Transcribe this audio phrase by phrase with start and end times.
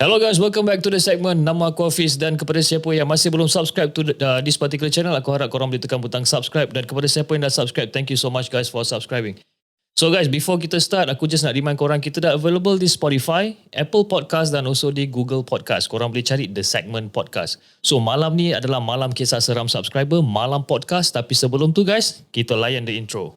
[0.00, 3.28] Hello guys, welcome back to the segment Nama aku Hafiz dan kepada siapa yang masih
[3.28, 6.72] belum subscribe to the, uh, this particular channel, aku harap korang boleh tekan butang subscribe
[6.72, 9.36] dan kepada siapa yang dah subscribe, thank you so much guys for subscribing.
[10.00, 13.52] So guys, before kita start, aku just nak remind korang kita dah available di Spotify,
[13.76, 15.92] Apple Podcast dan also di Google Podcast.
[15.92, 17.60] Korang boleh cari The Segment Podcast.
[17.84, 22.56] So malam ni adalah malam kisah seram subscriber, malam podcast tapi sebelum tu guys, kita
[22.56, 23.36] layan the intro.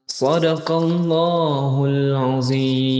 [0.06, 2.90] صدق الله العظيم.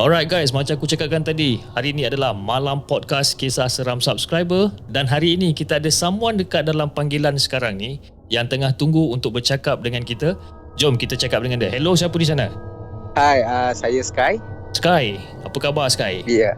[0.00, 5.04] Alright guys, macam aku cakapkan tadi, hari ini adalah malam podcast kisah seram subscriber dan
[5.04, 8.00] hari ini kita ada someone dekat dalam panggilan sekarang ni
[8.32, 10.40] yang tengah tunggu untuk bercakap dengan kita.
[10.80, 11.68] Jom kita cakap dengan dia.
[11.68, 12.48] Hello, siapa di sana?
[13.12, 14.40] Hai, uh, saya Sky.
[14.72, 16.24] Sky, apa khabar Sky?
[16.24, 16.48] Ya.
[16.48, 16.54] Yeah.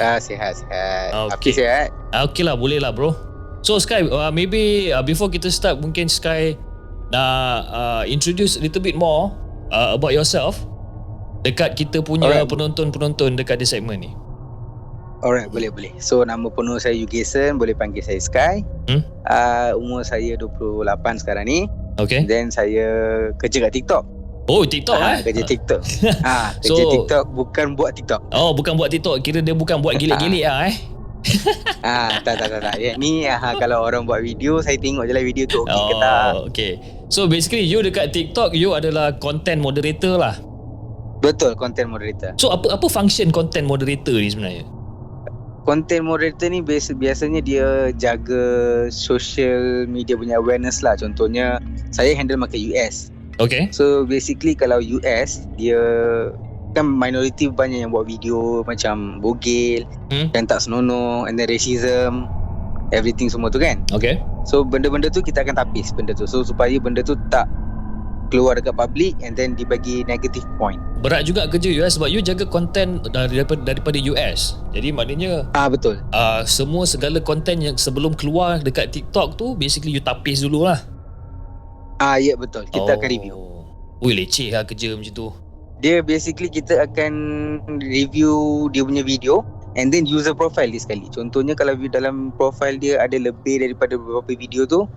[0.00, 1.12] Uh, sihat, sihat.
[1.12, 1.36] Okay.
[1.36, 1.88] Okay, sihat.
[2.32, 3.12] Okay lah, boleh lah bro.
[3.60, 6.56] So Sky, uh, maybe uh, before kita start, mungkin Sky
[7.12, 9.36] nak uh, introduce a little bit more
[9.68, 10.69] uh, about yourself
[11.42, 12.48] dekat kita punya Alright.
[12.48, 14.10] penonton-penonton dekat di segmen ni.
[15.20, 15.92] Alright, boleh, boleh.
[16.00, 18.64] So, nama penuh saya Yugeson, boleh panggil saya Sky.
[18.88, 19.04] Hmm?
[19.28, 21.68] Uh, umur saya 28 sekarang ni.
[22.00, 22.24] Okay.
[22.24, 22.88] Then, saya
[23.36, 24.04] kerja kat TikTok.
[24.48, 25.22] Oh, TikTok Ah, eh?
[25.22, 25.80] Kerja TikTok.
[26.26, 28.32] ah, kerja So- TikTok bukan buat TikTok.
[28.32, 29.20] Oh, bukan buat TikTok.
[29.22, 30.74] Kira dia bukan buat gilik-gilik ah eh.
[31.86, 32.60] ah, tak, tak, tak.
[32.64, 32.76] tak.
[32.80, 35.94] Ya, ni ah, kalau orang buat video, saya tengok je lah video tu okey ke
[36.00, 36.30] tak.
[36.32, 36.72] Oh, okay.
[37.12, 40.34] So basically you dekat TikTok you adalah content moderator lah.
[41.20, 42.32] Betul, content moderator.
[42.40, 44.64] So apa apa function content moderator ni sebenarnya?
[45.68, 48.42] Content moderator ni biasa, biasanya dia jaga
[48.88, 50.96] social media punya awareness lah.
[50.96, 51.60] Contohnya,
[51.92, 53.12] saya handle market US.
[53.36, 53.68] Okay.
[53.72, 55.80] So basically kalau US dia
[56.76, 59.82] kan minority banyak yang buat video macam bogel
[60.12, 60.30] Hmm.
[60.30, 62.30] dan tak senonoh and then racism
[62.94, 63.80] everything semua tu kan.
[63.90, 64.20] Okay.
[64.44, 66.28] So benda-benda tu kita akan tapis benda tu.
[66.28, 67.48] So supaya benda tu tak
[68.30, 70.78] keluar dekat public and then dibagi negative point.
[71.02, 74.56] Berat juga kerja US sebab you jaga content daripada daripada US.
[74.72, 75.98] Jadi maknanya Ah betul.
[76.14, 80.78] uh, semua segala content yang sebelum keluar dekat TikTok tu basically you tapis dulu lah.
[82.00, 82.64] Ah ya betul.
[82.70, 82.96] Kita oh.
[82.96, 83.36] akan review.
[84.00, 85.28] Ui leceh lah kerja macam tu.
[85.80, 87.12] Dia basically kita akan
[87.80, 89.44] review dia punya video
[89.76, 91.08] and then user profile dia sekali.
[91.12, 94.88] Contohnya kalau dalam profile dia ada lebih daripada beberapa video tu,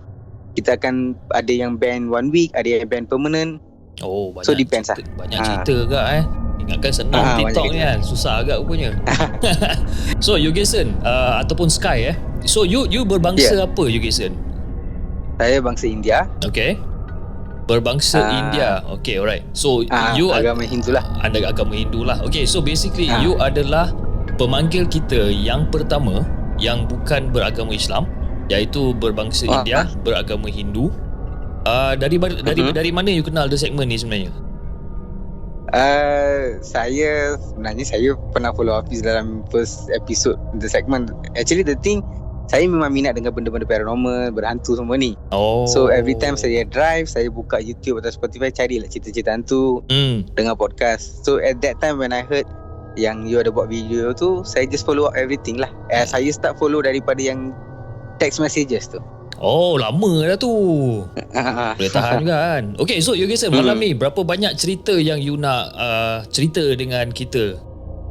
[0.54, 0.94] kita akan
[1.30, 3.58] ada yang ban one week, ada yang ban permanent.
[4.00, 5.44] Oh banyak So, depends cerita, Banyak Ah.
[5.44, 6.24] cerita kak eh.
[6.56, 7.98] Ingatkan senang Ah, TikTok ni kan.
[8.00, 8.90] Susah agak rupanya.
[10.24, 12.16] so Yugeson uh, ataupun Sky eh.
[12.42, 13.66] So you you berbangsa Yeah.
[13.66, 14.32] apa Yugeson?
[15.36, 16.30] Saya bangsa India.
[16.40, 16.78] Okay.
[17.64, 18.38] Berbangsa Ah.
[18.38, 18.68] India.
[18.94, 19.44] Okay alright.
[19.52, 21.04] So Ah, you agama Hindu lah.
[21.18, 22.20] anda agama Hindu lah.
[22.22, 23.20] Okay so basically Ah.
[23.20, 23.92] you adalah
[24.34, 26.24] pemanggil kita yang pertama
[26.56, 28.06] yang bukan beragama Islam
[28.48, 29.60] iaitu berbangsa Ah.
[29.60, 30.92] India, beragama Hindu.
[31.64, 32.76] Uh, dari dari Mhm.
[32.76, 34.28] dari mana you kenal the segment ni sebenarnya?
[35.74, 41.10] Uh, saya sebenarnya saya pernah follow Hafiz dalam first episode the segment.
[41.34, 42.04] Actually the thing
[42.46, 45.16] saya memang minat dengan benda-benda paranormal, berhantu semua ni.
[45.32, 45.64] Oh.
[45.64, 50.28] So every time saya drive, saya buka YouTube atau Spotify carilah cerita-cerita hantu, Hmm.
[50.36, 51.24] dengar podcast.
[51.24, 52.44] So at that time when I heard
[52.94, 55.72] yang you ada buat video tu, saya just follow up everything lah.
[55.88, 57.56] Eh, saya start follow daripada yang
[58.16, 58.98] text messages tu.
[59.36, 60.52] Oh, lama dah tu.
[61.74, 62.62] Boleh tahan juga kan.
[62.78, 63.82] Okay, so you guys, malam Hmm.
[63.82, 67.58] ni berapa banyak cerita yang you nak uh, cerita dengan kita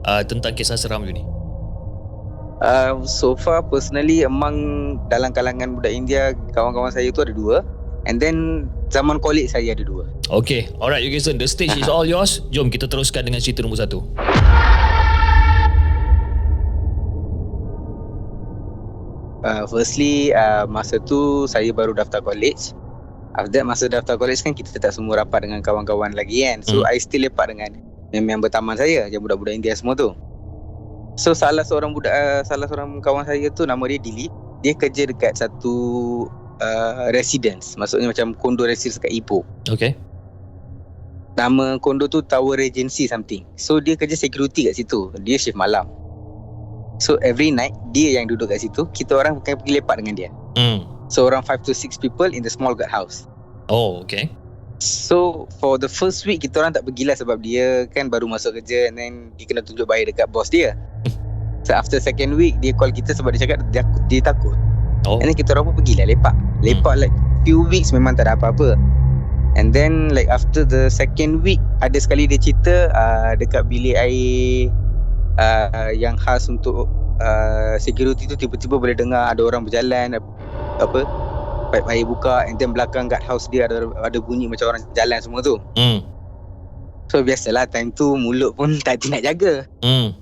[0.04, 1.24] uh, tentang kisah seram you ni?
[2.60, 4.56] uh, so far personally among
[5.08, 6.22] dalam kalangan budak India,
[6.52, 7.64] kawan-kawan saya tu ada dua.
[8.04, 10.04] And then zaman college saya ada dua.
[10.28, 12.44] Okay, alright you guys, the stage is all yours.
[12.52, 14.04] Jom kita teruskan dengan cerita nombor satu.
[19.44, 22.72] Uh, firstly, uh, masa tu saya baru daftar college.
[23.36, 26.64] After that, masa daftar college kan kita tak semua rapat dengan kawan-kawan lagi kan.
[26.64, 26.90] So, Hmm.
[26.90, 27.76] I still lepak dengan
[28.14, 30.14] member taman saya yang budak-budak India semua tu.
[31.14, 34.34] So salah seorang budak uh, salah seorang kawan saya tu nama dia Dilip.
[34.66, 35.76] Dia kerja dekat satu
[36.58, 37.78] uh, residence.
[37.78, 39.46] Maksudnya macam kondo residence kat Ipoh.
[39.70, 39.94] Okay.
[41.38, 43.46] Nama kondo tu Tower Regency something.
[43.58, 45.14] So dia kerja security kat situ.
[45.22, 45.90] Dia shift malam.
[47.04, 50.30] So every night dia yang duduk kat situ, kita orang akan pergi lepak dengan dia.
[50.56, 50.88] Hmm.
[51.12, 53.28] So around 5 to 6 people in the small guard house.
[53.68, 54.32] Oh, okay.
[54.80, 58.88] So for the first week kita orang tak pergilah sebab dia kan baru masuk kerja
[58.88, 60.80] and then dia kena tunjuk baik dekat bos dia.
[61.68, 64.56] So after second week dia call kita sebab dia cakap dia, dia takut.
[65.04, 65.20] Oh.
[65.20, 66.36] And then kita orang pun pergilah lepak.
[66.64, 68.80] Lepak like few weeks memang tak ada apa-apa.
[69.60, 74.72] And then like after the second week ada sekali dia cerita uh, dekat bilik air
[75.40, 76.90] uh, yang khas untuk
[77.22, 80.18] uh, security tu tiba-tiba boleh dengar ada orang berjalan
[80.82, 81.00] apa
[81.74, 85.18] pipe air buka and then belakang guard house dia ada ada bunyi macam orang jalan
[85.18, 85.58] semua tu.
[85.74, 86.06] Hmm.
[87.10, 89.66] So biasalah time tu mulut pun tak nak jaga.
[89.82, 90.14] Hmm.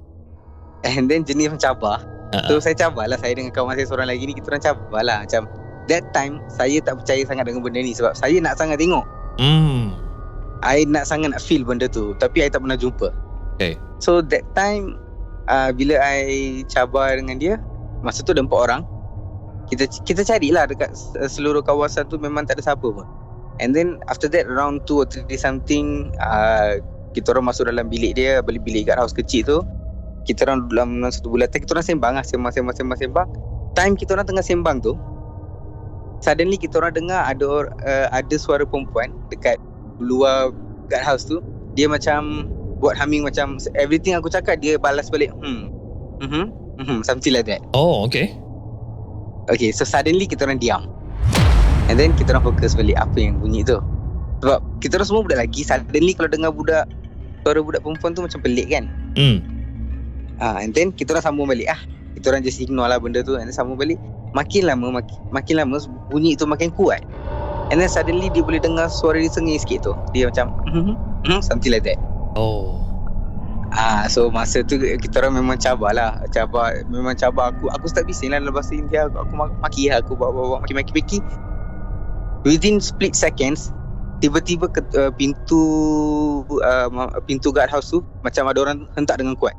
[0.88, 1.98] And then jenis macam cabar.
[2.31, 5.52] Ha, So saya cabarlah saya dengan kawan saya seorang lagi ni kita orang cabarlah macam
[5.92, 9.04] that time saya tak percaya sangat dengan benda ni sebab saya nak sangat tengok.
[9.38, 9.92] Hmm.
[10.63, 13.12] I nak sangat nak feel benda tu tapi I tak pernah jumpa.
[13.60, 13.75] Okay.
[14.01, 14.98] So that time
[15.45, 17.62] uh, bila I cabar dengan dia
[18.01, 18.81] masa tu ada empat orang
[19.69, 20.92] kita kita carilah dekat
[21.30, 23.07] seluruh kawasan tu memang tak ada siapa pun.
[23.62, 26.81] And then after that around 2 or 3 something uh,
[27.13, 29.59] kita orang masuk dalam bilik dia beli bilik kat house kecil tu.
[30.27, 33.27] Kita orang dalam satu bulatan kita orang sembang lah sembang sembang sembang sembang.
[33.77, 34.94] Time kita orang tengah sembang tu
[36.21, 39.62] suddenly kita orang dengar ada uh, ada suara perempuan dekat
[40.01, 40.51] luar
[40.89, 41.39] guard house tu.
[41.77, 42.51] Dia macam
[42.81, 45.69] buat humming macam everything aku cakap dia balas balik hmm.
[46.22, 46.44] Mhm.
[46.81, 47.62] Mhm something like that.
[47.78, 48.33] Oh, okay.
[49.50, 50.86] Okay, so suddenly kita orang diam.
[51.89, 53.81] And then kita orang fokus balik apa yang bunyi tu.
[54.42, 56.86] Sebab kita orang semua budak lagi, suddenly kalau dengar budak
[57.42, 58.86] suara budak perempuan tu macam pelik kan.
[59.18, 59.38] Hmm.
[60.42, 61.81] Ah, and then kita orang sambung balik ah.
[62.18, 63.98] Kita orang just ignore lah benda tu and then sambung balik.
[64.31, 65.77] Makin lama makin, makin lama
[66.07, 67.04] bunyi tu makin kuat.
[67.69, 69.94] And then suddenly dia boleh dengar suara dia sengih sikit tu.
[70.16, 70.95] Dia macam mhm,
[71.27, 72.00] mhm, something like that.
[72.36, 72.81] Oh.
[73.72, 76.19] Ah, so masa tu kita orang memang cabar lah.
[76.36, 77.56] Cabar, memang cabar.
[77.56, 79.07] Aku Aku start bising lah dalam bahasa India.
[79.07, 81.24] Aku, aku mak- maki lah, aku bawa-bawa maki-maki-maki
[82.44, 83.72] Within split seconds
[84.19, 85.62] Tiba-tiba ke, uh, pintu
[86.62, 86.89] uh,
[87.24, 89.56] Pintu guard house tu Macam ada orang hentak dengan kuat.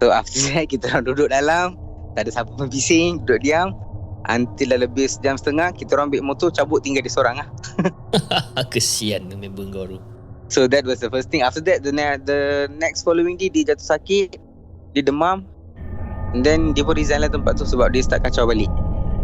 [0.00, 1.76] So after that kita orang duduk dalam.
[2.16, 3.28] Tak ada siapa pun bising.
[3.28, 3.76] Duduk diam.
[4.28, 7.48] Until dah lebih sejam setengah Kita orang ambil motor cabut tinggal dia seorang lah.
[8.72, 10.00] Kesian member kau tu.
[10.48, 11.44] So that was the first thing.
[11.44, 12.40] After that, the ne- the
[12.72, 14.40] next following day dia jatuh sakit,
[14.92, 15.44] dia demam,
[16.32, 18.72] and then dia pun resign lah tempat tu sebab dia start kacau balik.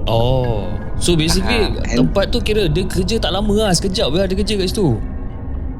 [0.04, 0.68] Oh.
[1.00, 3.72] So basically Ah, and- tempat tu kira dia kerja tak lama lah.
[3.72, 5.00] Sekejap lah dia kerja kat situ.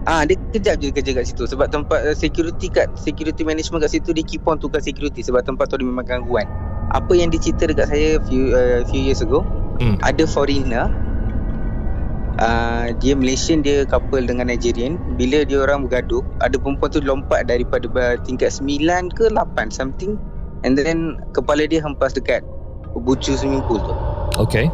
[0.04, 3.96] Ah, dia kejap je kerja kat situ sebab tempat uh, security kat security management kat
[3.96, 6.44] situ dia keep on tukar security sebab tempat tu ada memang gangguan.
[6.92, 9.40] Apa yang dia cerita dekat saya few uh, few years ago,
[9.80, 9.96] Hmm.
[10.04, 10.92] ada foreigner
[12.34, 14.98] Uh, dia Malaysian dia couple dengan Nigerian.
[15.14, 17.86] Bila dia orang bergaduh ada perempuan tu lompat daripada
[18.26, 20.18] tingkat 9 ke 8 something.
[20.66, 22.42] And then kepala dia hempas dekat
[23.02, 23.94] bucu swimming pool tu.
[24.34, 24.66] Okay.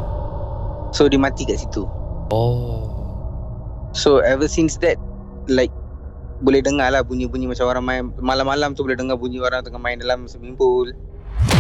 [0.91, 1.85] so dia mati kat situ.
[2.31, 2.87] Oh.
[3.91, 4.95] so ever since that
[5.51, 5.75] like
[6.41, 8.03] boleh dengar lah bunyi-bunyi macam orang main.
[8.17, 10.89] Malam-malam tu boleh dengar bunyi orang tengah main dalam swimming pool.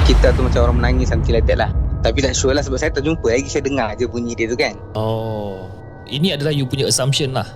[0.09, 1.71] Kita tu macam orang menangis something like that lah.
[2.00, 3.28] Tapi tak sure lah sebab saya tak jumpa.
[3.28, 4.73] Lagi saya dengar je bunyi dia tu kan.
[4.97, 5.69] Oh.
[6.11, 7.47] Ini adalah you punya assumption lah.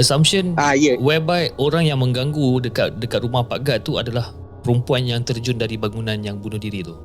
[0.00, 0.96] Assumption ah yeah.
[0.96, 4.32] whereby orang yang mengganggu dekat dekat rumah Pak Gad tu adalah
[4.64, 6.96] perempuan yang terjun dari bangunan yang bunuh diri tu.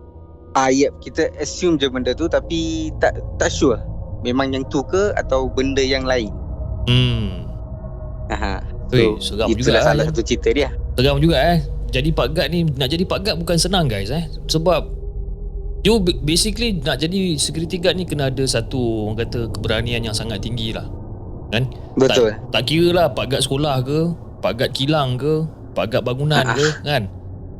[0.55, 3.77] Ah ya, kita assume je benda tu tapi tak tak sure.
[4.23, 6.31] Memang yang tu ke atau benda yang lain.
[6.87, 7.45] Hmm.
[8.31, 8.63] Aha.
[8.87, 10.09] Weh, seram juga itulah lah, salah ya.
[10.09, 10.69] satu cerita dia.
[10.95, 11.59] Seram juga eh.
[11.91, 14.31] Jadi Pak Gad ni nak jadi Pak Gad bukan senang guys eh.
[14.47, 14.96] Sebab
[15.81, 20.13] you ba- basically nak jadi security guard ni kena ada satu orang kata keberanian yang
[20.13, 20.85] sangat tinggi lah.
[21.47, 21.69] Kan?
[21.95, 22.31] Betul.
[22.31, 23.99] Tak, tak kira lah Pak Gad sekolah ke,
[24.39, 27.07] Pak Gad kilang ke, Pak Gad bangunan ke kan.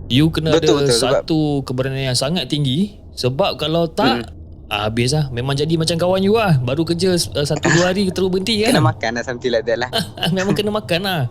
[0.07, 4.31] You kena Betul, ada betul, sebab- satu keberanian yang sangat tinggi sebab kalau tak
[4.67, 5.27] ah, habis lah.
[5.29, 6.55] Memang jadi macam kawan you lah.
[6.57, 8.71] Baru kerja uh, satu dua hari terus berhenti kan.
[8.71, 9.89] Kena makan lah something like that lah.
[10.35, 11.21] Memang kena makan lah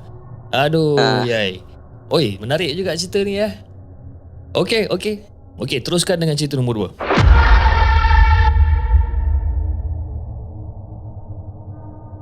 [0.49, 1.27] Aduh Ah.
[1.27, 1.59] yai
[2.07, 3.51] Oi menarik juga cerita ni ya
[4.55, 5.27] Okey okey
[5.57, 6.91] Okey teruskan dengan cerita nombor dua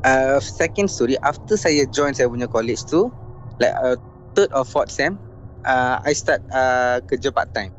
[0.04, 3.08] Uh, second story, after saya join saya punya college tu,
[3.56, 3.96] like uh,
[4.36, 5.16] third or fourth sem,
[5.64, 7.72] uh, I start uh, kerja part time.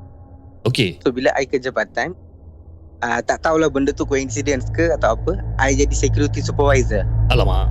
[0.65, 2.17] Okey So bila I kerja part time,
[3.05, 7.05] uh, tak tahulah benda tu coincidence ke atau apa, I jadi security supervisor.
[7.29, 7.69] Alamak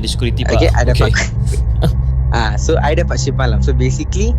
[0.00, 0.56] Jadi security pak.
[0.56, 1.12] Okay, I dapat
[2.40, 3.60] Ah, so I dapat shift malam.
[3.60, 4.32] So basically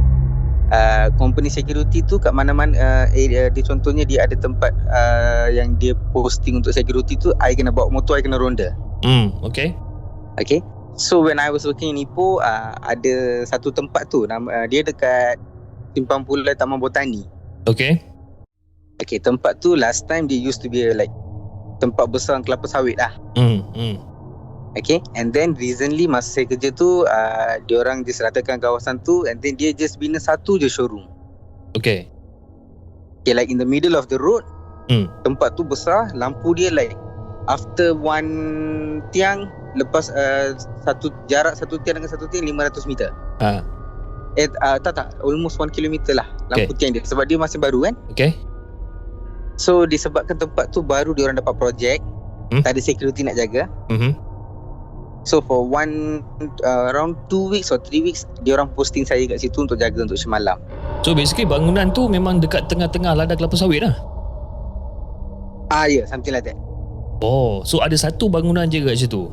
[0.71, 5.77] uh, company security tu kat mana-mana uh, area dia contohnya dia ada tempat uh, yang
[5.77, 8.73] dia posting untuk security tu I kena bawa motor I kena ronda.
[9.05, 9.75] Hmm, okay.
[10.39, 10.63] Okay.
[10.99, 14.83] So when I was working in Ipoh uh, ada satu tempat tu nama uh, dia
[14.83, 15.39] dekat
[15.95, 17.25] Simpang Pulai Taman Botani.
[17.67, 18.01] Okay.
[18.99, 21.11] Okay, tempat tu last time dia used to be like
[21.79, 23.15] tempat besar kelapa sawit lah.
[23.39, 24.08] Hmm, hmm.
[24.77, 29.57] Okay And then recently Masa saya kerja tu uh, Diorang diseratakan kawasan tu And then
[29.57, 31.09] dia just bina satu je showroom
[31.73, 32.05] Okay.
[33.21, 34.45] Okay like in the middle of the road
[34.89, 35.05] Hmm.
[35.21, 36.97] Tempat tu besar Lampu dia like
[37.45, 38.29] After one
[39.09, 43.61] tiang Lepas uh, satu jarak satu tiang dengan satu tiang 500 meter Ha.
[44.33, 47.85] Eh uh, tak tak Almost 1 kilometer lah Lampu tiang dia Sebab dia masih baru
[47.85, 48.33] kan Okay.
[49.57, 52.01] So disebabkan tempat tu baru Diorang dapat projek
[52.49, 52.65] Hmm.
[52.65, 54.28] Tak ada security nak jaga Mhm.
[55.27, 56.23] So for one
[56.63, 60.01] uh, around two weeks or three weeks dia orang posting saya kat situ untuk jaga
[60.01, 60.57] untuk semalam.
[61.03, 63.95] So basically bangunan tu memang dekat tengah-tengah ladang kelapa sawit lah.
[65.69, 66.57] Ah ya, yeah, something like that.
[67.19, 69.27] Oh, so ada satu bangunan je kat situ.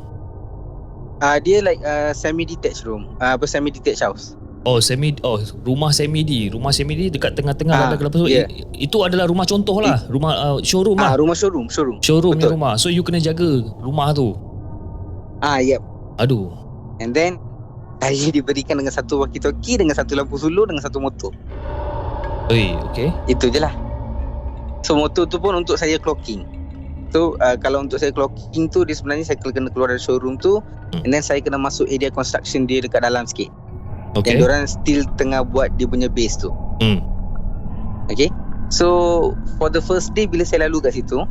[1.16, 3.08] Ah uh, dia like uh, semi detached room.
[3.16, 4.36] Uh, apa semi detached house.
[4.66, 6.50] Oh, semi oh rumah semi D.
[6.50, 8.34] Rumah semi D dekat tengah-tengah Ah, ladang kelapa sawit.
[8.34, 8.50] yeah.
[8.50, 11.22] I- Itu adalah rumah contoh lah, rumah uh, showroom Ah lah.
[11.22, 12.02] rumah showroom, showroom.
[12.02, 12.52] Showroom betul.
[12.58, 12.74] rumah.
[12.76, 13.46] So you kena jaga
[13.78, 14.34] rumah tu.
[15.44, 15.82] Ah yep.
[16.20, 16.52] Aduh.
[17.00, 17.36] And then
[18.00, 21.32] saya diberikan dengan satu walkie-talkie dengan satu lampu suluh dengan satu motor.
[22.46, 23.10] Oi, okay.
[23.26, 23.74] Itu je lah.
[24.86, 26.46] So motor tu pun untuk saya clocking.
[27.10, 30.62] So uh, kalau untuk saya clocking tu dia sebenarnya saya kena keluar dari showroom tu
[30.86, 31.02] Hmm.
[31.02, 33.50] and then saya kena masuk area construction dia dekat dalam sikit.
[34.14, 34.38] Okay.
[34.38, 36.54] Yang diorang still tengah buat dia punya base tu.
[36.78, 37.02] Hmm.
[38.06, 38.30] Okay
[38.70, 41.26] So For the first day Bila saya lalu kat situ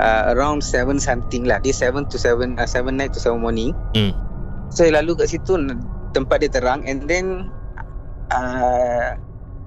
[0.00, 1.60] uh, Around 7 something lah.
[1.60, 3.72] Dia 7 to 7 uh, 7 night to 7 morning.
[3.96, 4.12] Hmm.
[4.72, 5.56] Saya lalu kat situ
[6.12, 6.84] Tempat dia terang.
[6.84, 7.50] And then
[8.32, 9.16] uh,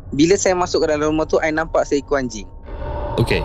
[0.10, 2.50] Bila saya masuk ke dalam rumah tu I nampak seekor anjing.
[3.22, 3.44] Okay.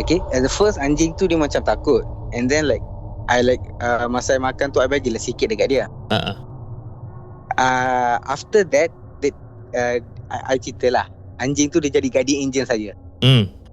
[0.00, 0.20] Okay?
[0.34, 2.04] At the first anjing tu Dia macam takut.
[2.36, 2.84] And then like
[3.24, 5.84] I like uh, Masa saya makan tu I bagilah sikit dekat dia.
[6.12, 6.36] Ah.
[7.56, 8.92] uh, After that
[9.24, 9.34] that
[9.72, 9.96] uh,
[10.28, 11.08] I, I cerita lah.
[11.40, 12.92] Anjing tu dia jadi guardian angel saya
[13.24, 13.63] Hmm.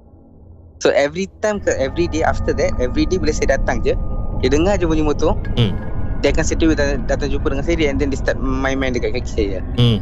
[0.81, 3.93] So every time ke every day after that Every day bila saya datang je
[4.41, 5.77] Dia dengar je bunyi motor Hmm.
[6.25, 9.29] Dia akan settle datang, datang jumpa dengan saya And then dia start main-main dekat kaki
[9.29, 10.01] saya Hmm.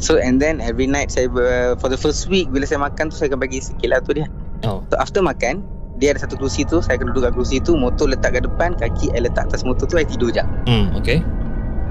[0.00, 3.20] So and then every night saya uh, For the first week Bila saya makan tu
[3.20, 4.24] Saya akan bagi sikit lah tu dia
[4.64, 4.80] Oh.
[4.88, 5.60] So after makan
[6.00, 8.72] Dia ada satu kerusi tu Saya akan duduk kat kerusi tu Motor letak kat depan
[8.80, 10.96] Kaki I letak atas motor tu I tidur je Hmm.
[10.96, 11.20] Okay.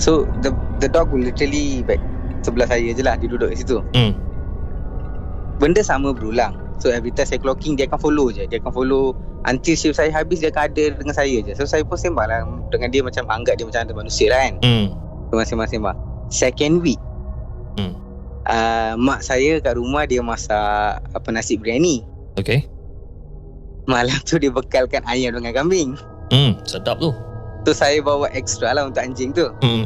[0.02, 0.50] So the
[0.82, 2.02] the dog will literally back
[2.42, 4.18] Sebelah saya je lah Dia duduk kat situ Hmm.
[5.62, 9.14] Benda sama berulang So every time saya clocking Dia akan follow je Dia akan follow
[9.46, 12.42] Until shift saya habis Dia akan ada dengan saya je So saya pun sembang lah
[12.68, 14.86] Dengan dia macam Anggap dia macam ada manusia lah kan Hmm.
[15.46, 15.98] Sembang-sembang
[16.28, 16.98] Second week
[17.72, 17.94] Hmm.
[18.44, 22.02] uh, Mak saya kat rumah Dia masak Apa nasi biryani
[22.34, 22.66] Okay.
[23.86, 25.94] Malam tu dia bekalkan ayam dengan kambing
[26.32, 26.56] Hmm.
[26.64, 27.12] Sedap tu.
[27.62, 29.86] So saya bawa extra lah Untuk anjing tu Hmm.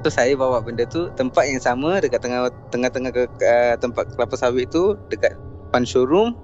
[0.00, 4.34] So saya bawa benda tu Tempat yang sama Dekat tengah Tengah-tengah ke, uh, Tempat kelapa
[4.34, 5.36] sawit tu Dekat
[5.70, 6.34] depan showroom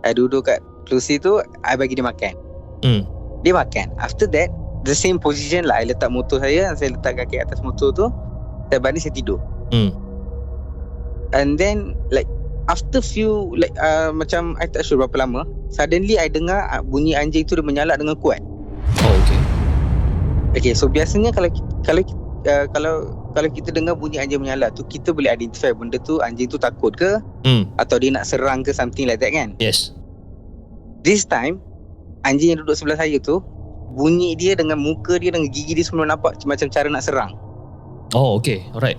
[0.00, 2.34] I duduk kat kerusi tu I bagi dia makan
[2.80, 3.04] Hmm.
[3.44, 4.48] Dia makan After that
[4.88, 8.08] The same position lah I letak motor saya Saya letak kaki atas motor tu
[8.72, 9.36] Saya balik saya tidur
[9.68, 9.92] Hmm.
[11.36, 12.24] And then Like
[12.72, 17.12] After few Like uh, Macam I tak sure berapa lama Suddenly I dengar uh, Bunyi
[17.12, 18.40] anjing tu Dia menyalak dengan kuat
[19.04, 19.40] Oh, okay.
[20.56, 21.52] Okay so biasanya Kalau
[21.84, 22.00] Kalau
[22.48, 26.50] uh, Kalau Kalau kita dengar bunyi anjing menyalak tu Kita boleh identify Benda tu anjing
[26.50, 27.72] tu takut ke Hmm.
[27.80, 29.96] Atau dia nak serang ke Something like that kan Yes.
[31.06, 31.62] This time
[32.28, 33.40] Anjing yang duduk sebelah saya tu
[33.96, 37.32] Bunyi dia dengan muka dia Dengan gigi dia semua nampak Macam cara nak serang
[38.12, 38.66] Oh, okay.
[38.74, 38.98] Alright.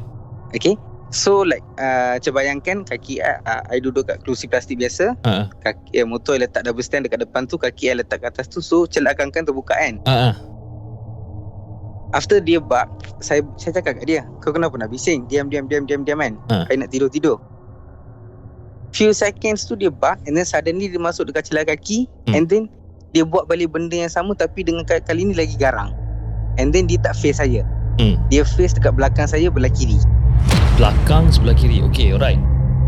[0.56, 0.80] Okay
[1.12, 5.52] So like uh, Macam bayangkan Kaki I, uh, I duduk kat kerusi plastik biasa ah.
[5.60, 8.48] kaki eh, Motor I letak double stand dekat depan tu Kaki I letak kat atas
[8.48, 10.34] tu So celakan kan terbuka kan ah.
[12.12, 12.88] After dia bark
[13.20, 16.36] Saya saya cakap kat dia Kau kenapa nak bising Diam diam diam diam diam kan
[16.52, 16.68] Ha.
[16.68, 17.40] I nak tidur tidur
[18.92, 22.36] Few seconds tu dia bark And then suddenly dia masuk dekat celah kaki Hmm.
[22.36, 22.64] And then
[23.12, 25.96] Dia buat balik benda yang sama Tapi dengan kali, kali ni lagi garang
[26.60, 27.64] And then dia tak face saya
[27.96, 28.20] Hmm.
[28.28, 30.00] Dia face dekat belakang saya Belah kiri
[30.76, 31.84] Belakang sebelah kiri.
[31.92, 32.40] Okay, alright.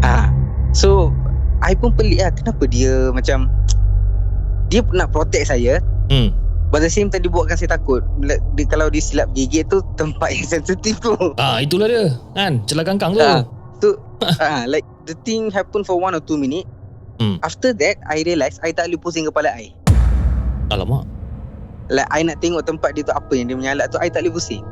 [0.01, 0.31] Ah,
[0.71, 1.11] So
[1.59, 3.47] I pun pelik lah Kenapa dia macam
[4.67, 5.79] Dia nak protect saya
[6.11, 6.35] Hmm.
[6.73, 10.33] But the same time dia buatkan saya takut dia, Kalau dia silap gigit tu Tempat
[10.33, 12.17] yang sensitif tu Ah, itulah dia.
[12.33, 12.65] Kan?
[12.65, 13.21] Celah kangkang tu.
[13.21, 13.45] Ah.
[13.77, 13.93] Tu
[14.41, 16.65] ah, Like the thing happen for one or two minute
[17.21, 17.37] Hmm.
[17.45, 19.69] After that I realise I tak boleh pusing kepala I
[20.73, 21.05] Alamak.
[21.93, 24.41] like I nak tengok tempat dia tu apa yang dia menyalak tu I tak boleh
[24.41, 24.65] pusing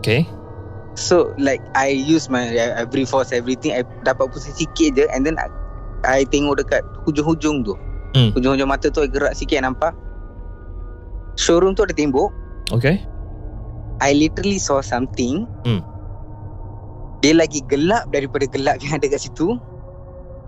[0.00, 0.24] Okay.
[0.96, 2.48] So like I use my
[2.88, 5.52] bring force everything I dapat pusing sikit je and then I,
[6.02, 7.76] I tengok dekat hujung-hujung tu.
[8.16, 8.32] Hmm.
[8.32, 9.92] Hujung-hujung mata tu I gerak sikit I nampak.
[11.36, 12.32] Showroom tu ada tembok.
[12.72, 13.02] Okay.
[14.00, 15.44] I literally saw something.
[15.66, 15.84] Hmm.
[17.20, 19.60] Dia lagi gelap daripada gelap yang ada kat situ.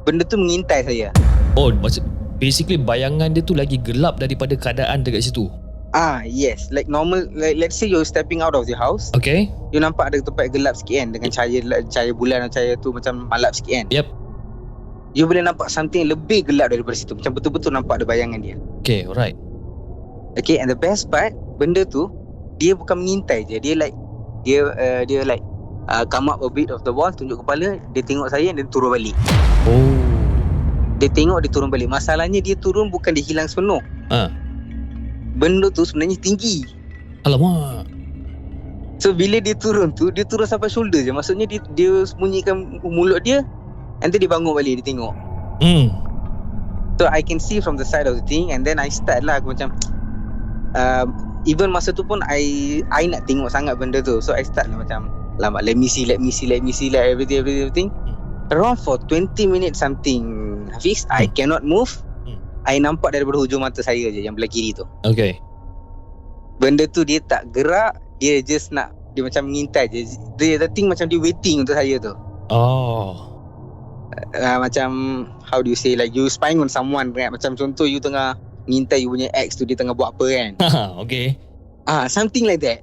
[0.08, 1.12] Benda tu mengintai saya.
[1.54, 2.00] Oh, maksud
[2.42, 5.46] basically bayangan dia tu lagi gelap daripada keadaan dekat situ.
[5.92, 9.52] Ah yes, like normal like let's say you're stepping out of the house, Okay.
[9.70, 11.60] you nampak ada tempat gelap sikit kan dengan cahaya
[11.92, 13.86] cahaya bulan dan cahaya tu macam malap sikit kan.
[13.92, 14.06] Yep.
[15.12, 17.12] You boleh nampak something lebih gelap daripada situ.
[17.12, 18.56] Macam betul-betul nampak ada bayangan dia.
[18.80, 19.36] Okay, alright.
[20.40, 22.08] Okay, and the best part, benda tu
[22.56, 23.60] dia bukan mengintai je.
[23.60, 23.96] Dia like
[24.46, 25.44] dia uh, dia like
[25.92, 28.96] uh, come up a bit of the wall, tunjuk kepala, dia tengok saya dan turun
[28.96, 29.16] balik.
[29.68, 29.92] Oh.
[31.02, 31.90] Dia tengok dia turun balik.
[31.90, 33.82] Masalahnya dia turun bukan dia hilang sepenuh.
[34.08, 34.30] Ah.
[35.36, 36.64] Benda tu sebenarnya tinggi.
[37.28, 37.84] Alamak.
[39.02, 41.10] So bila dia turun tu, dia turun sampai shoulder je.
[41.10, 43.42] Maksudnya dia dia sembunyikan mulut dia
[44.02, 45.14] Nanti dia bangun balik Dia tengok
[45.62, 45.94] Hmm.
[46.98, 49.38] So I can see from the side of the thing And then I start lah
[49.38, 49.70] Aku macam
[50.74, 51.06] uh,
[51.42, 52.42] Even masa tu pun I
[52.94, 55.10] I nak tengok sangat benda tu So I start lah macam
[55.40, 57.88] Lama let me see Let me see Let me see like everything everything, everything.
[58.52, 60.22] Around for 20 minutes something
[60.70, 61.90] Hafiz I cannot move
[62.22, 62.38] Hmm.
[62.62, 65.34] I nampak daripada hujung mata saya je Yang belah kiri tu Okay.
[66.62, 70.06] Benda tu dia tak gerak Dia just nak Dia macam mengintai je
[70.38, 72.14] Dia the thing macam dia waiting untuk saya tu
[72.46, 73.32] Oh.
[74.36, 74.90] uh, macam
[75.40, 78.94] how do you say like you spying on someone kan macam contoh you tengah minta
[78.94, 81.34] you punya ex tu dia tengah buat apa kan Haha, okay.
[81.86, 82.82] ah something like that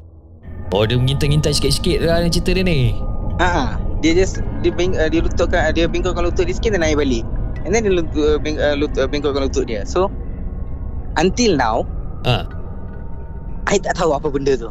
[0.70, 2.94] Oh, dia mengintai-ngintai sikit-sikit lah cerita dia ni.
[3.42, 6.96] ah dia just dia bing, uh, dia lututkan dia bengkokkan lutut dia sikit dan naik
[6.96, 7.26] balik
[7.66, 10.08] and then dia lutut, uh, beng, uh, lutut, uh, bengkokkan lutut dia so
[11.18, 11.82] until now
[12.22, 12.46] Ah.
[13.66, 14.70] I tak tahu apa benda tu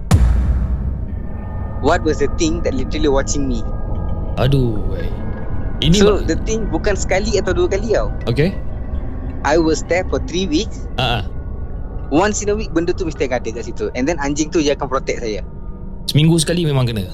[1.81, 3.65] what was the thing that literally watching me
[4.39, 4.79] Aduh.
[5.79, 8.55] Ini so the thing bukan sekali atau dua kali tau Okay.
[9.47, 11.23] I was there for 3 weeks Ah, ah.
[12.09, 14.59] once in a week benda tu mesti akan ada kat situ and then anjing tu
[14.59, 15.43] dia akan protect saya
[16.09, 17.05] Seminggu sekali memang kena.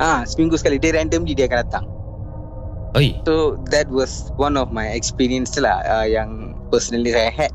[0.00, 1.84] Ah, seminggu sekali dia randomly dia akan datang.
[2.96, 3.20] Oi.
[3.28, 7.52] So that was one of my experience lah uh, yang personally saya had.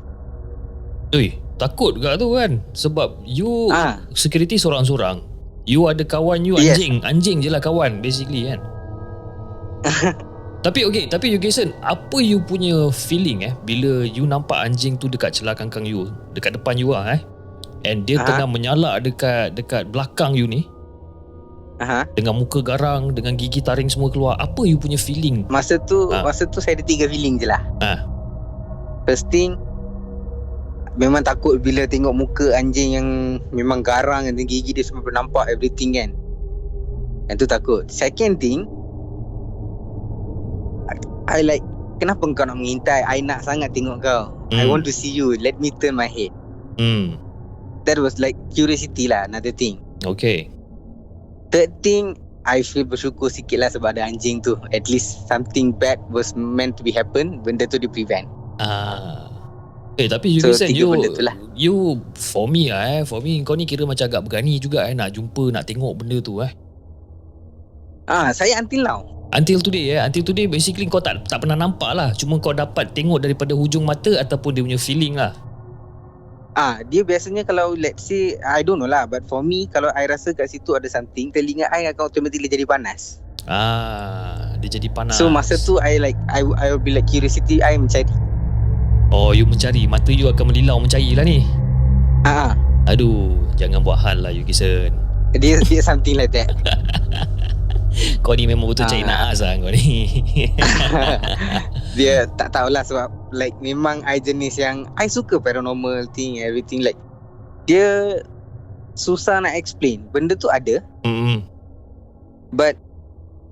[1.10, 2.62] Oi, takut juga tu kan.
[2.70, 3.98] Sebab you Ah.
[4.14, 5.26] security seorang-seorang.
[5.66, 6.78] You ada kawan you Yes.
[6.78, 7.02] anjing.
[7.02, 8.62] Anjing je lah kawan basically kan.
[10.58, 15.06] tapi okay, tapi you Jason, apa you punya feeling eh bila you nampak anjing tu
[15.06, 17.22] dekat celah kangkang you, dekat depan you lah eh.
[17.86, 18.26] And dia Ah.
[18.26, 20.66] tengah menyalak dekat dekat belakang you ni
[21.78, 22.10] Aha.
[22.18, 24.34] dengan muka garang, dengan gigi taring semua keluar.
[24.42, 25.46] Apa you punya feeling?
[25.46, 26.26] Masa tu Ah.
[26.26, 27.62] masa tu saya ada tiga feeling je lah.
[27.78, 28.02] Ah.
[29.06, 29.54] First thing
[30.98, 33.08] memang takut bila tengok muka anjing yang
[33.54, 36.10] memang garang dan gigi dia semua nampak everything kan.
[37.30, 37.86] Yang tu takut.
[37.86, 38.66] Second thing
[41.28, 41.64] I, like
[41.98, 43.04] kenapa kau nak mengintai?
[43.04, 44.32] I nak sangat tengok kau.
[44.50, 44.72] I Hmm.
[44.72, 45.36] want to see you.
[45.36, 46.32] Let me turn my head.
[46.80, 47.20] Hmm.
[47.84, 49.80] That was like curiosity lah another thing.
[50.02, 50.48] Okay.
[51.48, 52.12] Third thing
[52.44, 56.76] I feel bersyukur sikit lah sebab ada anjing tu At least something bad was meant
[56.76, 59.32] to be happen Benda tu di prevent Ah.
[59.96, 60.88] Eh tapi you So, tiga you
[61.18, 61.34] lah.
[61.52, 61.74] you
[62.14, 65.10] for me lah eh for me kau ni kira macam agak berani juga eh nak
[65.10, 66.52] jumpa nak tengok benda tu eh.
[68.04, 71.92] Ah, Saya until now Until today eh until today basically kau tak tak pernah nampak
[71.92, 75.36] lah cuma kau dapat tengok daripada hujung mata ataupun dia punya feeling lah.
[76.58, 80.10] Ah, Dia biasanya kalau let's say I don't know lah But for me Kalau I
[80.10, 85.14] rasa kat situ ada something Telinga I akan automatically jadi panas Ah dia jadi panas.
[85.14, 88.10] So masa tu I like I, I will be like curiosity I mencari
[89.14, 91.46] Oh you mencari mata you akan melilau mencari lah ni.
[92.26, 92.52] ah, ah.
[92.90, 94.92] Aduh jangan buat hal lah you Gison.
[95.38, 96.50] Dia, dia something like that
[98.24, 99.30] Kau ni memang betul cari Ah.
[99.30, 100.22] naas lah kau ni.
[101.98, 106.96] Dia tak tahulah sebab Like memang I jenis yang I suka paranormal thing Everything like
[107.66, 108.20] Dia
[108.94, 111.42] Susah nak explain Benda tu ada hmm.
[112.54, 112.78] But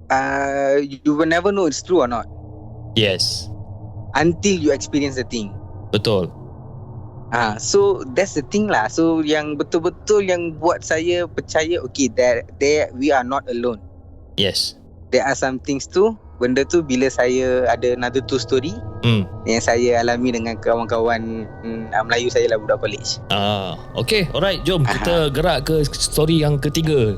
[0.08, 2.26] uh, You will never know it's true or not
[2.94, 3.50] Yes.
[4.14, 5.52] Until you experience the thing
[5.90, 6.32] Betul.
[7.34, 8.86] Ah, so that's the thing lah.
[8.86, 13.82] So yang betul-betul yang buat saya percaya okay that there we are not alone.
[14.36, 14.76] Yes.
[15.12, 16.12] There are some things tu.
[16.36, 19.24] Benda tu bila saya ada another two story Hmm.
[19.48, 23.22] yang saya alami dengan kawan-kawan hmm, ah, Melayu saya lah budak college.
[23.32, 27.16] Ah, okay, alright, jom kita gerak ke story yang ketiga.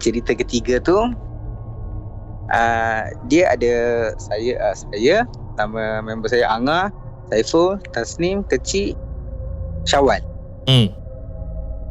[0.00, 0.96] Cerita ketiga tu
[2.50, 3.74] uh, dia ada
[4.16, 5.28] saya uh, saya
[5.60, 6.88] Tambah member saya Anga,
[7.28, 8.96] Saiful, Tasnim, Kecil,
[9.84, 10.24] Syawal.
[10.64, 10.88] Hmm.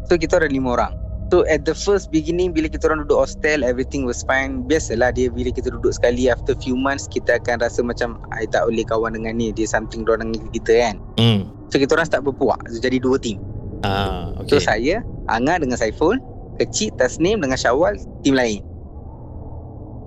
[0.10, 0.94] So kita orang lima orang.
[1.30, 4.66] So at the first beginning bila kita orang duduk hostel everything was fine.
[4.66, 8.66] Biasalah dia bila kita duduk sekali after few months kita akan rasa macam I tak
[8.66, 9.54] boleh kawan dengan ni.
[9.54, 10.96] Dia something dorang dengan kita kan.
[11.22, 11.40] Hmm.
[11.70, 12.58] So kita orang start berpuak.
[12.74, 13.38] So jadi dua team.
[13.86, 14.66] Ah, So okay.
[14.66, 14.96] saya,
[15.30, 16.18] Anga dengan Saiful,
[16.58, 17.96] Kecil, Tasnim dengan Syawal
[18.26, 18.66] team lain.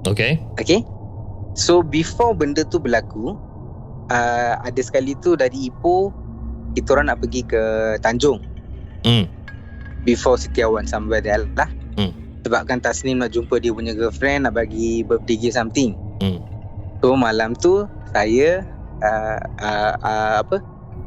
[0.03, 0.43] Okay.
[0.59, 0.83] Okay
[1.55, 3.39] So before benda tu berlaku
[4.11, 6.11] uh, Ada sekali tu dari Ipoh
[6.75, 7.63] Kita orang nak pergi ke
[8.03, 8.43] Tanjung
[9.03, 9.27] Hmm.
[10.03, 12.09] Before Setiawan sampai dia lah Hmm.
[12.41, 16.41] Sebabkan Tasnim nak jumpa dia punya girlfriend Nak bagi birthday gift something Hmm.
[16.99, 18.65] So malam tu Saya
[18.99, 20.57] uh, uh, uh, Apa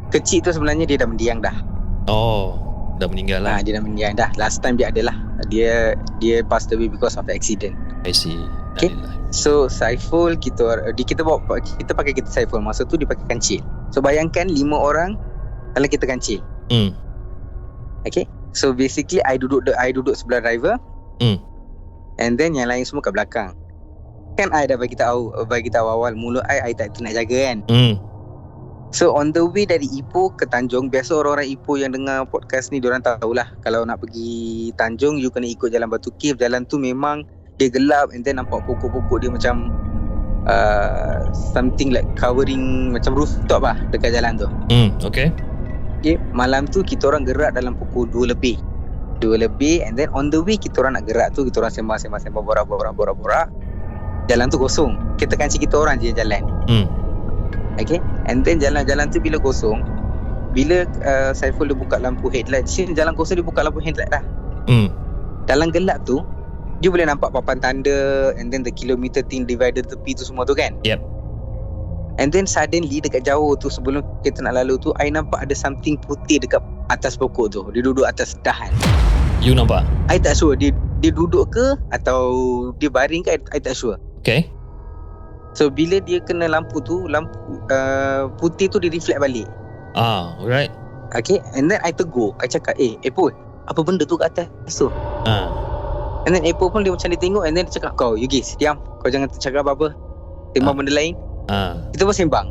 [0.10, 1.58] Kecil tu sebenarnya dia dah mendiang dah
[2.05, 2.53] Oh,
[2.95, 3.58] dah meninggal lah.
[3.58, 5.17] ha, Dia dah mendiang dah Last time dia ada lah
[5.49, 7.73] Dia Dia passed away because of accident
[8.05, 8.38] I see.
[8.77, 8.93] Okay.
[9.34, 13.65] So Saiful kita di kita bawa kita pakai kita Saiful masa tu dia pakai kancil.
[13.89, 15.17] So bayangkan lima orang
[15.73, 16.38] dalam kita kancil.
[16.69, 16.93] Hmm.
[18.05, 18.29] Okay.
[18.56, 20.80] So basically I duduk I duduk sebelah driver.
[21.20, 21.38] Hmm.
[22.18, 23.52] And then yang lain semua kat belakang.
[24.39, 27.60] Kan I dah bagi tahu bagi tahu awal mulut I I tak nak jaga kan.
[27.68, 28.00] Hmm.
[28.96, 32.80] So on the way dari Ipoh ke Tanjung biasa orang-orang Ipoh yang dengar podcast ni
[32.80, 37.28] diorang tahulah kalau nak pergi Tanjung you kena ikut jalan Batu Cave jalan tu memang
[37.60, 39.68] dia gelap and then nampak pokok-pokok dia macam
[40.48, 44.48] uh, something like covering macam rooftop lah dekat jalan tu.
[44.72, 44.96] Hmm.
[45.04, 45.28] Okay.
[46.06, 48.62] Okay, malam tu kita orang gerak dalam pukul 2 lebih.
[49.26, 52.46] 2 lebih and then on the way kita orang nak gerak tu kita orang sembang-sembang-sembang
[52.46, 53.50] borak-borak-borak-borak.
[54.30, 55.18] Jalan tu kosong.
[55.18, 56.46] Kita kancing kita orang je jalan.
[56.70, 56.86] Hmm.
[57.82, 59.84] Okay And then jalan-jalan tu bila kosong
[60.56, 64.24] Bila uh, Saiful dia buka lampu headlight Sini jalan kosong dia buka lampu headlight dah
[64.65, 64.89] Hmm.
[65.46, 66.24] Dalam gelap tu
[66.82, 70.58] Dia boleh nampak papan tanda And then the kilometer thing divider tepi tu semua tu
[70.58, 71.14] kan Yep.
[72.15, 75.99] And then suddenly dekat jauh tu Sebelum kita nak lalu tu I nampak ada something
[75.99, 77.62] putih dekat atas pokok tu.
[77.73, 78.71] Dia duduk atas dahan.
[79.43, 79.84] You nampak?
[80.08, 80.56] I tak sure.
[80.56, 80.71] Dia
[81.04, 82.21] dia duduk ke Atau
[82.80, 83.99] dia baring ke I, I tak sure.
[84.23, 84.47] Okay.
[85.56, 87.36] So bila dia kena lampu tu Lampu
[87.71, 89.47] uh, putih tu dia reflect balik.
[89.95, 90.71] Ah, alright.
[91.15, 91.43] Okay?
[91.56, 92.36] And then I tegur.
[92.39, 93.32] I cakap Eh Apple
[93.67, 94.88] Apa benda tu kat atas tu?
[95.28, 95.51] Ah.
[96.25, 97.43] And then Apple pun dia macam dia tengok.
[97.43, 98.80] And then dia cakap Kau you guys Diam.
[99.04, 99.91] Kau jangan cakap apa-apa.
[100.56, 100.80] Sembang Ah.
[100.80, 101.13] benda lain
[101.47, 101.77] Ah.
[101.91, 102.47] Kita pun sembang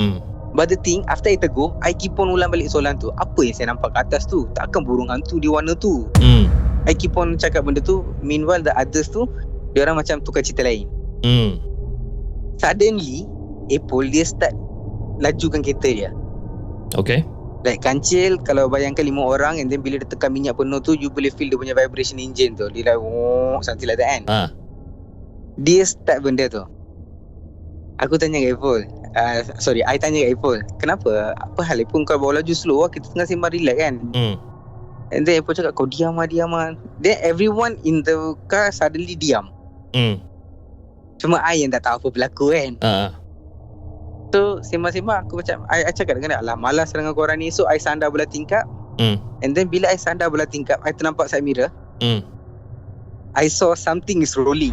[0.00, 0.18] Hmm.
[0.52, 3.54] But the thing After I tegur I keep on ulang balik soalan tu Apa yang
[3.54, 6.48] saya nampak kat atas tu Takkan burung hantu di warna tu Hmm.
[6.84, 9.24] I keep on cakap benda tu Meanwhile the others tu
[9.72, 10.88] Dia orang macam tukar cerita lain
[11.22, 11.56] Hmm.
[12.58, 13.24] Suddenly
[13.70, 14.52] Apple dia start
[15.18, 16.10] Lajukan kereta dia
[16.92, 17.24] Okay.
[17.62, 21.08] Like kancil Kalau bayangkan lima orang And then bila dia tekan minyak penuh tu You
[21.08, 24.48] boleh feel dia punya vibration engine tu Dia like oh, Something like that kan Ah.
[25.56, 26.64] Dia start benda tu
[28.00, 31.36] Aku tanya kat Ipul uh, Sorry I tanya kat Ipul Kenapa?
[31.36, 31.82] Apa hal?
[31.84, 32.90] Ipul kau bawa laju slow lah.
[32.90, 33.94] Kita tengah sembang relax kan?
[34.16, 34.34] Hmm.
[35.12, 36.72] And then Ipul cakap Kau diam lah diam lah.
[37.04, 39.52] Then everyone in the car Suddenly diam.
[39.92, 40.24] Hmm.
[41.20, 42.72] Cuma I yang tak tahu apa berlaku kan?
[42.80, 43.10] Ah.
[44.32, 47.52] So sembang-sembang Aku macam I, I cakap dengan dia Alah malas dengan korang ni.
[47.52, 48.64] So I sandar belah tingkap.
[48.96, 49.20] Hmm.
[49.44, 51.68] And then bila I sandar belah tingkap I ternampak side mirror.
[52.00, 52.24] Hmm.
[53.36, 54.72] I saw something is rolling.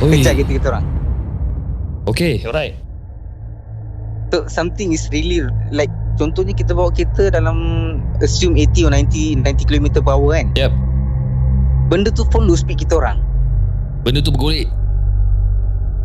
[0.00, 0.20] Oi.
[0.20, 1.03] Kejar kita kita orang
[2.04, 2.76] Okay, alright.
[4.28, 5.40] So something is really
[5.70, 7.58] like Contohnya kita bawa kereta dalam
[8.22, 10.72] Assume 80 or 90 90 km per hour kan Yep.
[11.90, 13.18] Benda tu follow speed kita orang
[14.06, 14.70] Benda tu bergolek.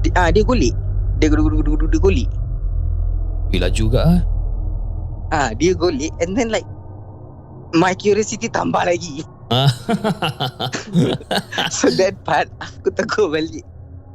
[0.01, 0.73] dia, ah, dia golek
[1.21, 2.29] Dia golek Dia golek
[3.49, 4.19] Ui, laju juga ah.
[5.29, 6.65] ah, Dia golek And then like
[7.73, 9.65] My curiosity tambah lagi Ah.
[11.73, 13.65] So that part Aku tegur balik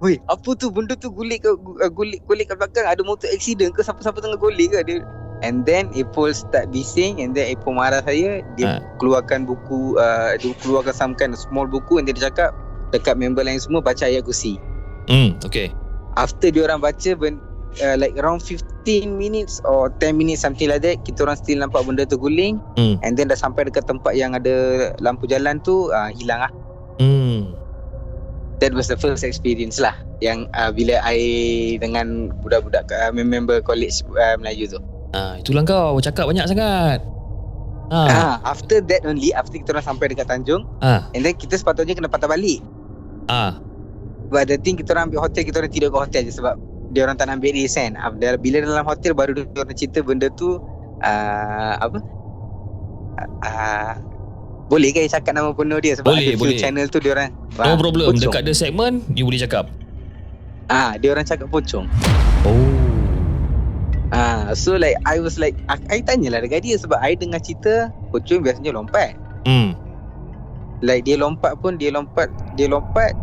[0.05, 3.73] Weh apa tu benda tu golek ke uh, golek, golek kat belakang Ada motor accident
[3.73, 5.01] ke Siapa-siapa tengah golek ke dia
[5.41, 8.79] And then Apple start bising And then Apple marah saya Dia Ah.
[9.01, 12.53] keluarkan buku uh, Dia keluarkan some kind of small buku And then dia cakap
[12.93, 14.61] Dekat member lain semua Baca ayat kursi
[15.05, 15.37] Hmm.
[15.41, 15.69] Okay.
[16.17, 17.37] After dia orang baca ben,
[17.81, 18.61] uh, Like around 15
[19.11, 23.01] minutes Or 10 minutes Something like that Kita orang still nampak benda tu guling Hmm.
[23.01, 24.55] And then dah sampai dekat tempat Yang ada
[25.01, 26.53] lampu jalan tu uh, Hilang lah
[26.95, 27.64] Hmm.
[28.65, 29.93] That was the first experience lah
[30.25, 31.21] Yang uh, bila I
[31.77, 34.81] Dengan budak-budak uh, Member college uh, Melayu tu
[35.15, 36.99] Ah, itulah kau cakap banyak sangat.
[37.93, 38.09] Ah.
[38.11, 38.37] ah.
[38.43, 41.07] After that only After kita orang sampai dekat Tanjung Ah.
[41.13, 42.65] And then kita sepatutnya kena patah balik
[43.29, 43.61] Ah.
[44.33, 46.57] But the thing kita orang ambil hotel Kita orang tidur kat hotel je Sebab
[46.97, 48.09] dia orang tak nak ambil risk kan Ah,
[48.41, 50.59] Bila dalam hotel Baru dia orang cerita benda tu
[51.05, 51.99] uh, Apa
[53.45, 53.95] uh,
[54.65, 56.57] Boleh ke cakap nama penuh dia Sebab Boleh, ada boleh.
[56.57, 58.11] channel tu dia orang No problem.
[58.11, 58.33] pocong.
[58.33, 59.69] Dekat the segment, you boleh cakap.
[60.67, 61.85] Ah, Dia orang cakap pocong
[62.43, 62.73] Oh.
[64.11, 67.91] Ah, so like I was like I, I tanyalah dekat dia sebab I dengar cerita
[68.11, 69.17] pocong biasanya lompat.
[69.43, 69.75] Hmm.
[70.81, 73.17] Like dia lompat pun dia lompat dia lompat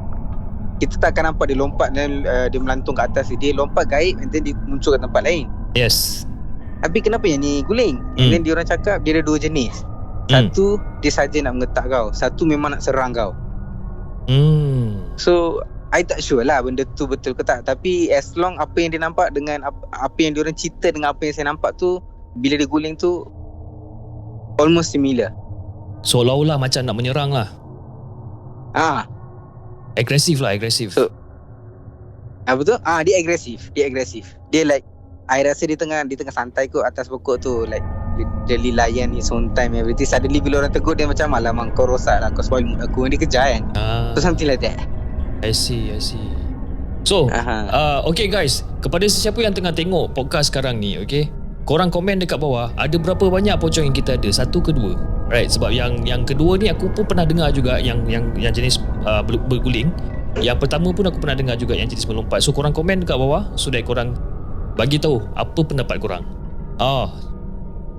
[0.78, 4.18] kita tak akan nampak dia lompat dan uh, dia melantung ke atas dia lompat gaib
[4.18, 5.46] and then dia muncul ke tempat lain.
[5.74, 6.26] Yes.
[6.82, 8.02] Tapi kenapa yang ni guling?
[8.02, 8.18] Hmm.
[8.18, 9.86] And then dia orang cakap dia ada dua jenis.
[10.32, 10.48] Hmm.
[10.48, 13.36] Satu dia saja nak mengetak kau, satu memang nak serang kau.
[14.32, 15.12] Hmm.
[15.20, 15.60] So
[15.92, 19.02] I tak sure lah benda tu betul ke tak Tapi as long apa yang dia
[19.04, 22.00] nampak dengan apa, apa yang dia orang cerita dengan apa yang saya nampak tu
[22.40, 23.28] Bila dia guling tu
[24.56, 25.36] Almost similar
[26.02, 27.46] Seolah-olah macam nak menyerang lah.
[28.72, 29.06] Ah,
[29.94, 30.96] Agresif lah, agresif.
[30.96, 31.12] So-
[32.48, 32.74] Apa tu?
[32.82, 34.88] Ah, dia agresif Dia agresif Dia like
[35.28, 37.84] I rasa dia tengah Dia tengah santai kot atas pokok tu Like
[38.48, 42.20] Really layan his own time everything Suddenly bila orang tegur dia macam Alamak kau rosak
[42.20, 44.78] lah Kau spoil mood aku Dia kejar kan Ah, So something like that
[45.42, 46.22] I see, I see.
[47.02, 47.66] So, Aha.
[47.74, 51.34] uh, okay guys, kepada sesiapa yang tengah tengok podcast sekarang ni, okay?
[51.66, 54.30] Korang komen dekat bawah, ada berapa banyak pocong yang kita ada?
[54.30, 54.94] Satu ke dua?
[55.34, 58.78] Right, sebab yang yang kedua ni aku pun pernah dengar juga yang yang yang jenis
[59.02, 59.90] uh, ber- berguling.
[60.38, 62.46] Yang pertama pun aku pernah dengar juga yang jenis melompat.
[62.46, 64.14] So korang komen dekat bawah so that korang
[64.78, 66.24] bagi tahu apa pendapat korang.
[66.78, 67.10] Ah.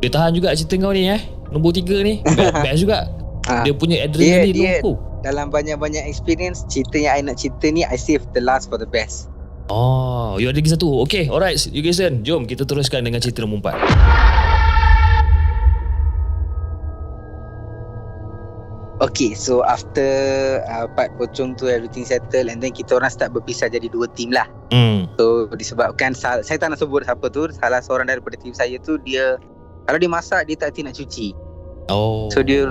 [0.03, 1.23] Dia tahan juga cerita kau ni eh.
[1.55, 2.19] Nombor tiga ni.
[2.67, 3.07] Best, juga.
[3.47, 3.63] Ah.
[3.63, 4.99] Dia punya adrenaline dia- tu.
[5.23, 8.91] Dalam banyak-banyak experience Cerita yang I nak cerita ni I save the last for the
[8.91, 9.31] best
[9.71, 10.99] Oh, you ada lagi satu.
[11.07, 11.55] Okay, alright.
[11.71, 13.79] You guys kan, jom kita teruskan dengan cerita nombor empat.
[18.99, 20.07] Okay so after
[20.67, 24.31] uh, Part pocong tu Everything settle And then kita orang start berpisah Jadi dua team
[24.31, 25.05] lah Hmm.
[25.21, 29.37] So disebabkan Saya tak nak sebut siapa tu Salah seorang daripada team saya tu Dia
[29.85, 31.29] Kalau dia masak Dia tak hati nak cuci
[31.91, 32.31] Oh.
[32.31, 32.63] So dia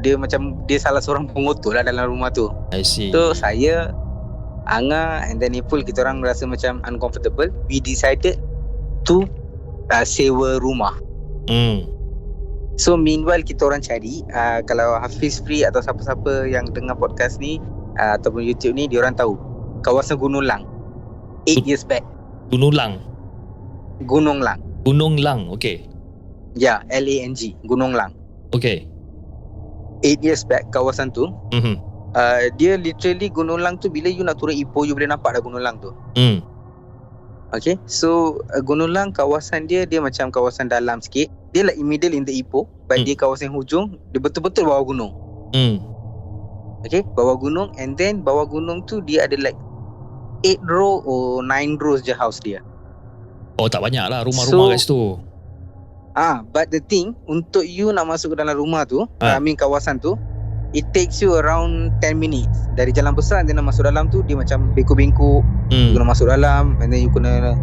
[0.00, 3.12] Dia macam Dia salah seorang pengotor lah Dalam rumah tu I see.
[3.12, 3.92] So saya
[4.64, 8.40] Anga And then Ipul Kita orang rasa macam Uncomfortable We decided
[9.04, 9.28] To
[9.90, 10.96] uh, Sewa rumah
[11.48, 11.88] Hmm.
[12.76, 17.56] So meanwhile kita orang cari uh, Kalau Hafiz Free atau siapa-siapa yang dengar podcast ni
[17.96, 19.32] uh, Ataupun YouTube ni Diorang tahu
[19.80, 20.68] Kawasan Gunung Lang
[21.48, 22.04] 8 years back
[22.48, 23.00] Gunung Lang.
[24.04, 25.48] Gunung Lang Gunung Lang.
[25.52, 25.84] Okay.
[26.54, 28.14] Ya L-A-N-G Gunung Lang
[28.48, 28.88] Okay.
[30.00, 31.74] 8 years back kawasan tu Mhm.
[32.12, 35.42] uh, Dia literally Gunung Lang tu Bila you nak turun Ipoh You boleh nampak dah
[35.42, 36.40] Gunung Lang tu Hmm.
[37.50, 41.84] Okay So uh, Gunung Lang kawasan dia Dia macam kawasan dalam sikit Dia like in
[41.84, 43.06] middle in the Ipoh But Hmm.
[43.06, 45.12] dia kawasan hujung Dia betul-betul bawah gunung
[45.50, 45.76] Hmm.
[46.82, 49.58] Okay Bawah gunung And then bawah gunung tu Dia ada like
[50.40, 52.62] 8 row or 9 rows je house dia
[53.58, 55.02] Oh tak banyak lah rumah-rumah So- kat situ.
[56.18, 59.30] Ah, But the thing Untuk you nak masuk ke dalam rumah tu Ah.
[59.30, 60.18] I mean kawasan tu
[60.70, 64.34] It takes you around 10 minutes Dari jalan besar Dia nak masuk dalam tu Dia
[64.34, 65.92] macam bengkok-bengkok Hmm.
[65.92, 67.54] You kena masuk dalam And then you kena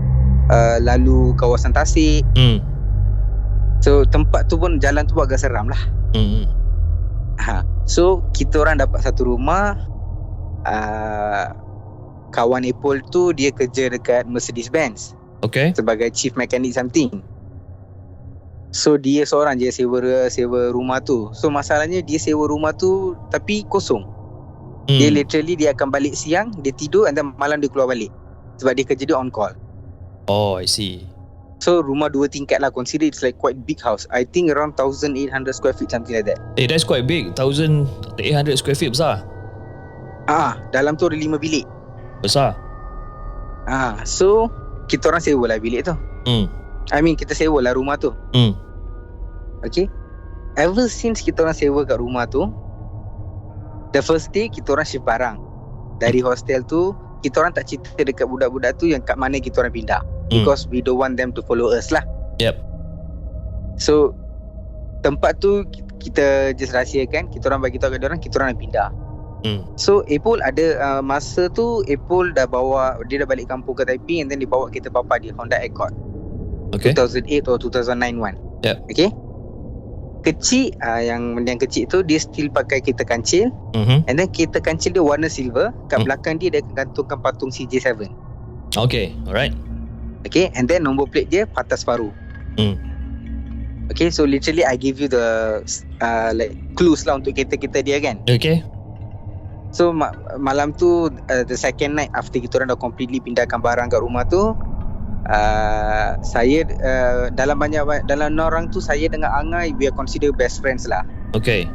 [0.48, 2.64] uh, Lalu kawasan tasik Hmm.
[3.78, 5.82] So tempat tu pun Jalan tu pun agak seram lah
[6.16, 6.48] Hmm.
[7.38, 7.60] ha.
[7.84, 9.76] So kita orang dapat satu rumah
[10.64, 11.46] uh,
[12.32, 15.12] Kawan Apple tu Dia kerja dekat Mercedes Benz
[15.44, 15.70] Okay.
[15.72, 17.22] Sebagai chief mechanic something
[18.72, 21.32] So dia seorang je sewa sewa rumah tu.
[21.36, 24.04] So masalahnya dia sewa rumah tu tapi kosong.
[24.86, 25.00] Hmm.
[25.02, 28.14] Dia literally dia akan balik siang, dia tidur and then malam dia keluar balik.
[28.62, 29.56] Sebab dia kerja dia on call.
[30.30, 31.06] Oh, I see.
[31.64, 34.06] So rumah dua tingkat lah consider it's like quite big house.
[34.12, 36.38] I think around 1800 square feet something like that.
[36.60, 37.34] Eh, that's quite big.
[37.34, 37.88] 1,800
[38.60, 39.24] square feet besar.
[40.30, 41.66] Ah, dalam tu ada lima bilik.
[42.22, 42.58] Besar.
[43.66, 44.52] Ah, so
[44.86, 45.96] kita orang sewa lah bilik tu.
[46.30, 46.46] Hmm.
[46.94, 48.14] I mean kita sewa lah rumah tu.
[48.36, 48.54] Hmm.
[49.66, 49.90] Okay.
[50.56, 52.48] Ever since kita orang sewa kat rumah tu,
[53.92, 55.42] the first day kita orang shift barang.
[55.98, 56.92] Dari hostel tu,
[57.24, 60.02] kita orang tak cerita dekat budak-budak tu yang kat mana kita orang pindah.
[60.30, 60.44] Hmm.
[60.44, 62.04] Because we don't want them to follow us lah.
[62.40, 62.60] Yep.
[63.76, 64.16] So,
[65.04, 65.68] tempat tu
[66.00, 68.90] kita just rahsiakan, kita orang bagi tahu kat dia orang, kita orang nak pindah.
[69.46, 69.62] Hmm.
[69.78, 74.26] So Apple ada uh, masa tu Apple dah bawa dia dah balik kampung ke Taiping
[74.26, 75.94] and then dia bawa kereta papa dia Honda Accord
[76.76, 76.92] Okay.
[76.92, 78.36] 2008 atau 2009 one.
[78.62, 78.78] Yep.
[78.90, 79.10] Okay.
[80.22, 84.10] Kecil uh, yang yang kecil tu dia still pakai kereta kancil Mhm.
[84.10, 86.06] and then kereta kancil dia warna silver kat Hmm.
[86.06, 88.10] belakang dia dia gantungkan patung CJ7.
[88.74, 89.14] Okay.
[89.24, 89.54] Alright.
[90.26, 92.10] Okay and then nombor plate dia patah separuh.
[92.58, 92.74] Hmm.
[93.88, 95.62] Okay so literally I give you the
[96.02, 98.18] uh, like clues lah untuk kereta-kereta dia kan.
[98.26, 98.66] Okay.
[99.70, 103.94] So ma- malam tu uh, the second night after kita orang dah completely pindahkan barang
[103.94, 104.58] kat rumah tu
[105.30, 110.62] uh, saya uh, dalam banyak dalam orang tu saya dengan Angai we are consider best
[110.62, 111.06] friends lah.
[111.34, 111.70] Okay.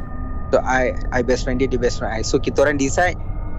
[0.51, 2.23] So I I best friend dia dia best friend I.
[2.23, 3.15] So kita orang decide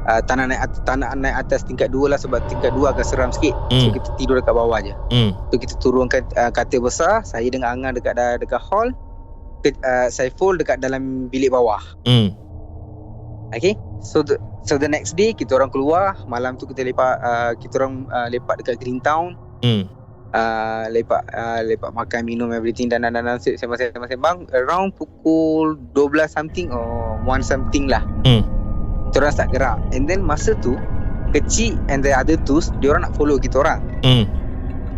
[0.09, 2.93] uh, tak nak naik atas, tak nak naik atas tingkat dua lah sebab tingkat dua
[2.93, 3.57] agak seram sikit.
[3.73, 3.93] So Hmm.
[3.97, 4.95] kita tidur dekat bawah je.
[5.13, 5.31] Hmm.
[5.49, 8.93] So kita turunkan uh, katil besar, saya dengan Angah dekat dekat hall,
[9.65, 11.81] ke, uh, Saiful dekat dalam bilik bawah.
[12.05, 12.37] Hmm.
[13.53, 17.53] Okay So the, so the next day kita orang keluar Malam tu kita lepak uh,
[17.61, 19.87] Kita orang uh, lepak dekat Greentown Hmm.
[20.35, 26.27] uh, Lepak uh, lepak makan minum everything Dan dan dan, dan sembang-sembang Around pukul 12
[26.27, 28.43] something Or 1 something lah Hmm.
[29.09, 30.75] Kita orang start gerak And then masa tu
[31.31, 34.27] Kecil and the other two Dia orang nak follow kita orang Hmm.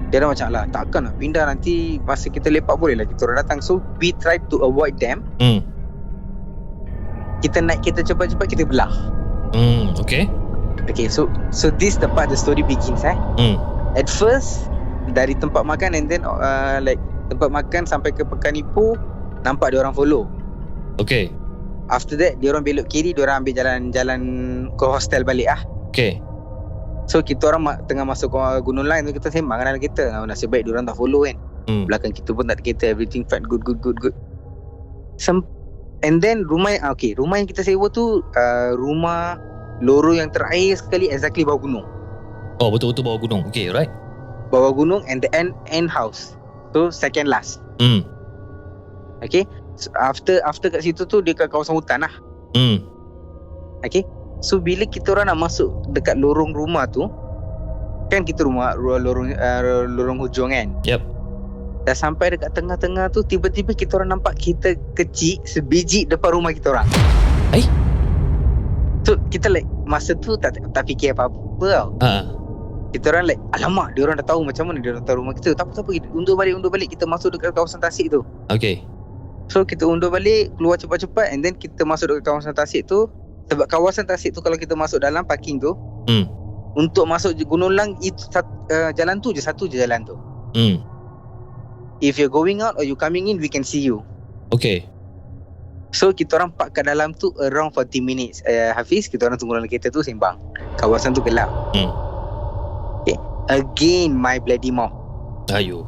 [0.09, 3.45] Dia orang macam lah Takkan nak pindah nanti Masa kita lepak boleh lah Kita orang
[3.45, 5.61] datang So we try to avoid them Hmm.
[7.45, 8.89] Kita naik kereta cepat-cepat Kita belah
[9.53, 9.93] Hmm.
[10.01, 10.25] Okay.
[10.89, 13.74] Okay so So this the part the story begins eh Hmm.
[13.95, 14.67] At first
[15.15, 18.99] Dari tempat makan And then uh, Like Tempat makan sampai ke Pekan Ipoh
[19.43, 20.27] Nampak dia orang follow
[21.03, 21.27] Okay.
[21.91, 24.21] After that Dia orang belok kiri Dia orang ambil jalan-jalan
[24.79, 25.61] Ke hostel balik ah.
[25.91, 26.23] Okay.
[27.11, 30.55] So kita orang ma- Tengah masuk ke gunung lain tu Kita sembang kereta oh, Nasib
[30.55, 31.89] baik dia orang tak follow kan Hmm.
[31.89, 34.13] Belakang kita pun tak ada kereta Everything fine Good good good good
[35.17, 35.49] Sem-
[36.05, 39.41] And then rumah ah, Okay Rumah yang kita sewa tu uh, Rumah
[39.81, 41.87] Lorong yang terakhir sekali Exactly bawah gunung
[42.57, 43.43] Oh betul-betul bawah gunung.
[43.49, 43.91] Okay, right.
[44.47, 46.39] Bawah gunung And the end End house
[46.71, 48.07] So second last Hmm.
[49.19, 49.43] Okay
[49.75, 52.13] so, After after kat situ tu Dia kat kawasan hutan lah
[52.55, 52.79] Hmm.
[53.81, 54.07] Okay
[54.39, 57.11] So bila kita orang nak masuk Dekat lorong rumah tu
[58.07, 61.03] Kan kita rumah ru- Lorong uh, lorong hujung kan Yep.
[61.83, 66.71] Dah sampai dekat tengah-tengah tu Tiba-tiba kita orang nampak Kita kecil Sebiji depan rumah kita
[66.71, 66.87] orang
[67.51, 67.67] Eh?
[69.03, 72.13] So kita like Masa tu tak tak fikir apa-apa tau Ha.
[72.95, 75.51] Kita orang like Alamak dia orang dah tahu Macam mana dia orang tahu rumah kita
[75.53, 78.87] Tak apa-apa kita Undur balik Undur balik Kita masuk dekat kawasan tasik tu Okay.
[79.51, 83.11] So kita undur balik Keluar cepat-cepat And then kita masuk dekat kawasan tasik tu
[83.51, 85.75] Sebab kawasan tasik tu Kalau kita masuk dalam parking tu
[86.07, 86.29] Hmm.
[86.75, 88.21] Untuk masuk Gunung Lang itu,
[88.71, 90.15] uh, Jalan tu je Satu je jalan tu
[90.55, 90.79] Hmm.
[91.99, 94.07] If you're going out Or you coming in We can see you
[94.55, 94.87] Okay.
[95.91, 99.59] So kita orang park kat dalam tu Around 40 minutes uh, Hafiz Kita orang tunggu
[99.59, 100.39] dalam kereta tu Sembang
[100.79, 102.14] Kawasan tu gelap Hmm.
[103.53, 104.95] Again My bloody mouth
[105.53, 105.85] Ayo.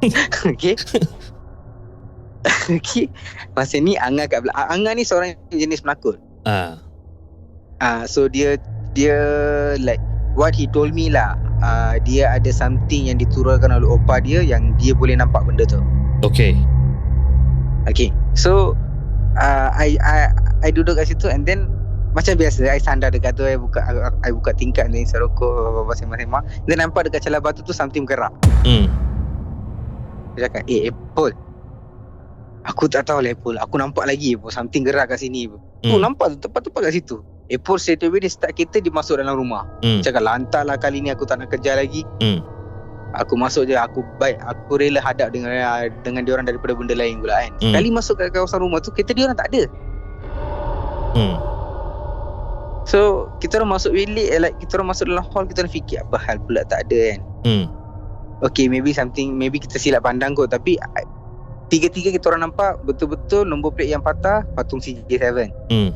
[0.56, 0.76] Okay
[2.76, 3.06] Okay
[3.52, 6.16] Masa ni Angah kat belakang Angah ni seorang jenis penakut
[6.46, 6.78] Ah.
[7.82, 8.54] Ah, so dia
[8.94, 9.18] dia
[9.82, 9.98] like
[10.38, 11.34] what he told me lah.
[11.58, 15.82] Uh, dia ada something yang diturunkan oleh opa dia yang dia boleh nampak benda tu.
[16.22, 16.54] Okay.
[17.90, 18.14] Okay.
[18.38, 18.78] So
[19.34, 20.30] uh, I I
[20.62, 21.66] I duduk kat situ and then
[22.16, 23.92] macam biasa I sandar dekat tu I buka I,
[24.24, 26.64] I buka tingkap ni serokok apa sembang-sembang.
[26.64, 28.32] Then nampak dekat celah batu tu something bergerak.
[28.64, 28.88] Hmm.
[30.32, 31.36] Dia cakap, "Eh, Apple.
[32.72, 33.60] Aku tak tahu lah Apple.
[33.60, 34.48] Aku nampak lagi Apple.
[34.48, 35.44] Something gerak kat sini.
[35.46, 35.92] Hmm.
[35.92, 37.20] Oh, nampak tu tepat-tepat kat situ.
[37.52, 39.68] Apple straight away dia start kereta dia masuk dalam rumah.
[39.84, 40.00] Hmm.
[40.00, 42.02] Cakap lantar lah kali ni aku tak nak kerja lagi.
[42.24, 42.40] Hmm.
[43.20, 45.52] Aku masuk je aku baik aku rela hadap dengan
[46.02, 47.52] dengan dia orang daripada benda lain pula kan.
[47.62, 47.74] Hmm.
[47.76, 49.62] Kali masuk ke kawasan rumah tu kereta dia orang tak ada.
[51.14, 51.55] Hmm.
[52.86, 55.98] So kita orang masuk bilik eh, like kita orang masuk dalam hall kita orang fikir
[56.06, 57.20] apa hal pula tak ada kan.
[57.42, 57.64] Hmm.
[58.46, 60.78] Okay maybe something maybe kita silap pandang kot tapi
[61.66, 65.50] tiga-tiga kita orang nampak betul-betul nombor plate yang patah patung CJ7.
[65.66, 65.90] Hmm.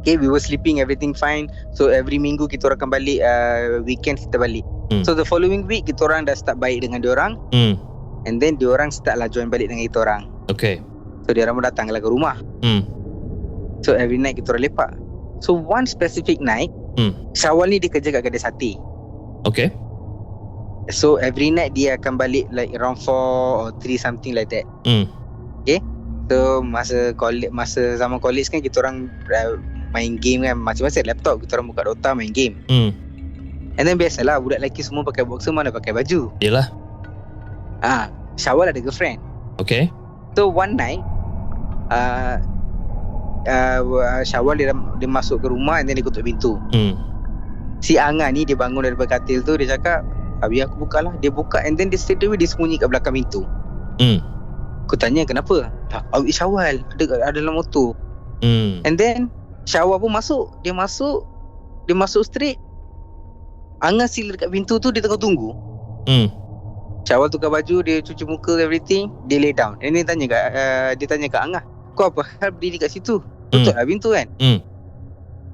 [0.00, 1.52] Okay we were sleeping everything fine.
[1.76, 4.64] So every minggu kita orang akan balik uh, weekend kita balik.
[4.88, 5.04] Hmm.
[5.04, 7.76] So the following week kita orang dah start baik dengan dia orang Hmm.
[8.24, 10.32] and then dia orang start lah join balik dengan kita orang.
[10.48, 10.80] Okay.
[11.28, 12.40] So dia orang pun datang lah ke rumah.
[12.64, 12.88] Hmm.
[13.84, 15.03] So every night kita orang lepak.
[15.42, 17.12] So one specific night Hmm.
[17.34, 18.78] Syawal ni dia kerja kat kedai sate.
[19.44, 19.74] Okay.
[20.92, 24.66] So every night dia akan balik like around 4 or 3 something like that.
[24.86, 25.10] Hmm.
[26.24, 29.60] So masa college masa zaman college kan kita orang uh,
[29.92, 32.64] main game kan macam-macam laptop kita orang buka Dota main game.
[32.70, 32.96] Hmm.
[33.74, 36.30] And then biasalah budak lelaki semua pakai boxer mana pakai baju.
[36.40, 36.70] Yelah.
[37.84, 38.08] Ah,
[38.40, 39.20] Syawal ada girlfriend.
[39.60, 39.90] Okay.
[40.38, 41.02] So one night
[41.92, 42.40] uh,
[43.46, 46.56] uh, Syawal dia, dia masuk ke rumah and then dia ketuk pintu.
[46.72, 46.96] Hmm.
[47.84, 50.00] Si Angah ni dia bangun daripada katil tu dia cakap
[50.40, 53.12] Habis aku buka lah Dia buka and then dia straight away dia sembunyi kat belakang
[53.12, 53.44] pintu
[54.00, 54.24] Hmm.
[54.88, 55.68] Aku tanya kenapa
[56.16, 57.92] awik Syawal ada, ada dalam motor
[58.40, 58.80] Hmm.
[58.88, 59.28] And then
[59.68, 61.28] Syawal pun masuk Dia masuk
[61.84, 62.56] Dia masuk straight
[63.84, 65.52] Angah sila dekat pintu tu Dia tengah tunggu
[66.08, 66.32] Hmm.
[67.04, 70.44] Syawal tukar baju Dia cuci muka everything Dia lay down And then dia tanya kat
[70.56, 71.64] uh, Dia tanya kat Angah
[72.00, 73.20] Kau apa hal berdiri kat situ
[73.56, 74.58] Tutup lah pintu kan Hmm.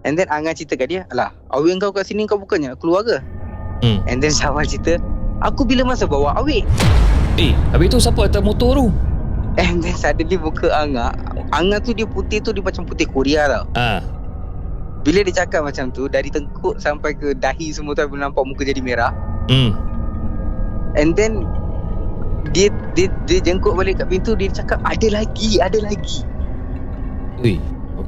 [0.00, 3.20] And then Angah cerita kat dia Alah awik kau kat sini Kau bukannya keluar ke
[3.80, 4.00] Hmm.
[4.04, 4.96] And then Syawal cerita
[5.40, 6.64] Aku bila masa bawa awik
[7.36, 8.86] Eh, habis tu siapa atas motor tu?
[9.56, 11.12] And then suddenly muka Angah
[11.50, 14.00] Angah tu dia putih tu Dia macam putih Korea tau Ah.
[15.00, 18.62] Bila dia cakap macam tu Dari tengkuk sampai ke dahi semua tu boleh nampak muka
[18.62, 19.12] jadi merah
[19.48, 19.72] Hmm.
[20.94, 21.42] And then
[22.50, 26.24] dia dia dia jengkuk balik kat pintu dia cakap ada lagi ada lagi
[27.38, 27.60] Ui.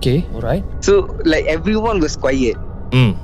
[0.03, 0.67] Okay, alright.
[0.83, 2.59] so like everyone was quiet
[2.91, 3.15] Hmm.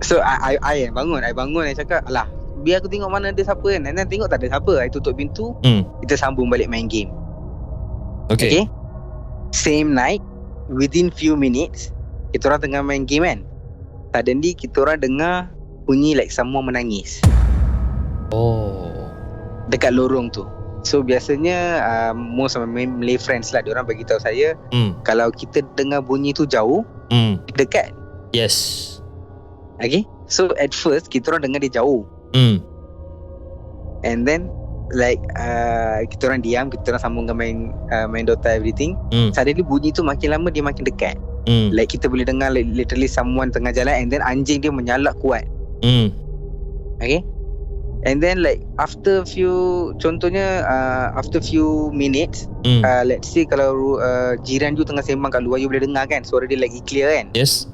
[0.00, 2.30] so I I, I bangun I bangun I cakap alah
[2.62, 5.18] biar aku tengok mana ada siapa kan and then tengok tak ada siapa I tutup
[5.18, 5.82] pintu Hmm.
[6.00, 7.10] kita sambung balik main game
[8.30, 8.62] Okay.
[8.62, 8.64] okay
[9.50, 10.22] same night
[10.70, 11.90] within few minutes
[12.30, 13.42] kita orang tengah main game kan
[14.14, 15.50] suddenly kita orang dengar
[15.84, 17.18] bunyi like someone menangis
[18.30, 19.10] Oh.
[19.66, 20.46] dekat lorong tu
[20.80, 24.96] So biasanya uh, most of my Malay friends lah Diorang bagi tahu saya Hmm.
[25.04, 27.42] Kalau kita dengar bunyi tu jauh Hmm.
[27.58, 27.92] Dekat
[28.32, 28.86] Yes.
[29.82, 32.62] Okay So at first kita orang dengar dia jauh Hmm.
[34.06, 34.48] And then
[34.90, 37.58] Like uh, Kita orang diam Kita orang sambungkan main
[37.90, 39.30] uh, Main Dota everything Hmm.
[39.36, 41.16] Suddenly bunyi tu makin lama Dia makin dekat
[41.48, 41.72] Hmm.
[41.72, 45.44] Like kita boleh dengar like, Literally someone tengah jalan And then anjing dia menyalak kuat
[45.80, 46.12] Hmm.
[47.00, 47.24] Okay
[48.00, 49.52] And then like After few
[50.00, 52.84] Contohnya uh, After few minutes Hmm.
[52.84, 56.20] uh, let's say kalau uh, jiran you tengah sembang kat luar you boleh dengar kan
[56.20, 57.64] suara dia lagi clear kan Yes.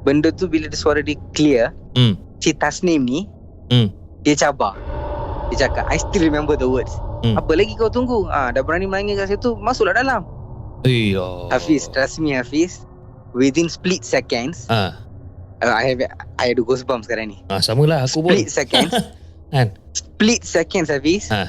[0.00, 2.16] benda tu bila dia suara dia clear Hmm.
[2.40, 3.28] si Tasnim ni
[3.68, 3.92] Hmm.
[4.24, 4.72] dia cabar
[5.48, 6.88] dia cakap I still remember the words
[7.20, 7.36] Hmm.
[7.36, 10.24] apa lagi kau tunggu ah dah berani menangis kat situ masuklah dalam.
[10.86, 11.52] Oh.
[11.52, 12.88] Hafiz trust me Hafiz
[13.32, 14.72] within split seconds Ah.
[14.72, 14.90] uh,
[15.58, 16.00] I have
[16.36, 18.30] I ada goosebumps sekarang ni Ah, sama lah aku pun.
[18.30, 18.92] split seconds
[19.54, 19.72] Kan?
[19.90, 21.48] split seconds Hafiz Ah.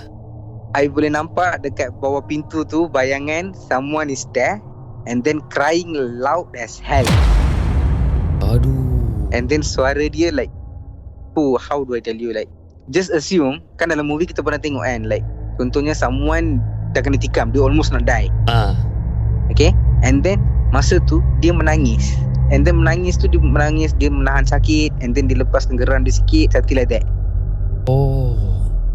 [0.72, 4.60] I boleh nampak dekat bawah pintu tu bayangan someone is there
[5.06, 7.08] and then crying loud as hell
[8.40, 9.30] Aduh.
[9.30, 10.52] And then suara dia like
[11.34, 12.48] Oh how do I tell you like
[12.88, 17.52] Just assume Kan dalam movie kita pernah tengok kan Like Contohnya someone Dah kena tikam
[17.52, 18.78] Dia almost nak die Ah.
[19.50, 20.40] Okay And then
[20.70, 22.16] Masa tu Dia menangis
[22.52, 26.16] And then menangis tu Dia menangis Dia menahan sakit And then dia lepaskan geran dia
[26.16, 27.06] sikit Something like that
[27.88, 28.36] Oh.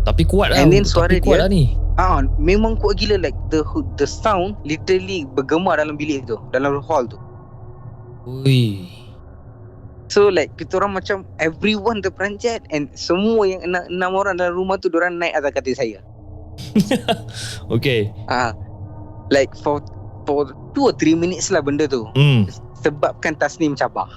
[0.04, 0.60] Tapi kuat lah.
[0.60, 1.64] And then Tapi suara kuat dia- lah ni.
[1.96, 3.64] Ah, Memang kuat gila Like the
[3.96, 7.20] the sound Literally bergema dalam bilik tu Dalam hall tu
[8.24, 8.88] Ui.
[10.08, 14.76] So like Kita orang macam Everyone terperanjat And semua yang enam, enam orang dalam rumah
[14.76, 15.98] tu Diorang naik atas katil saya
[17.74, 18.12] Okay.
[18.28, 18.52] Ah,
[19.28, 19.80] like for
[20.28, 22.06] for two or three minutes lah benda tu.
[22.14, 22.46] Hmm.
[22.82, 24.10] Sebabkan Tasnim cabar.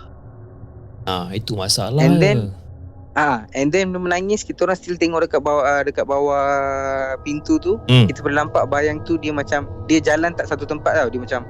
[1.05, 2.01] Ah, itu masalah.
[2.01, 2.51] And then-
[3.15, 6.43] Ah, and then dia menangis kita orang still tengok dekat bawah uh, dekat bawah
[7.23, 7.79] pintu tu.
[7.87, 8.11] Hmm.
[8.11, 11.07] Kita boleh nampak bayang tu dia macam dia jalan tak satu tempat tau.
[11.07, 11.47] Dia macam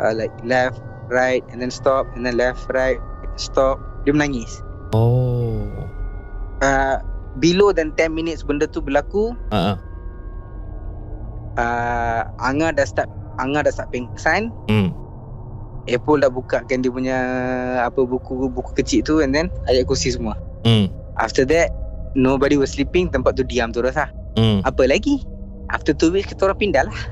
[0.00, 2.96] uh, like left, right and then stop and then left, right,
[3.36, 3.76] stop.
[4.08, 4.48] Dia menangis.
[4.96, 5.68] Oh.
[6.64, 6.96] Uh,
[7.36, 9.76] below than 10 minutes benda tu berlaku, Ah.
[9.76, 9.76] ah.
[11.56, 14.96] uh, Anga dah start Anga dah start pengsan Hmm.
[15.86, 17.18] Apple dah bukakan dia punya
[17.82, 20.34] apa buku buku kecil tu and then ayat kursi semua.
[20.66, 20.90] Hmm.
[21.16, 21.70] After that
[22.18, 24.10] nobody was sleeping tempat tu diam terus lah.
[24.34, 24.60] Hmm.
[24.66, 25.22] Apa lagi?
[25.70, 26.98] After two weeks kita orang pindah lah.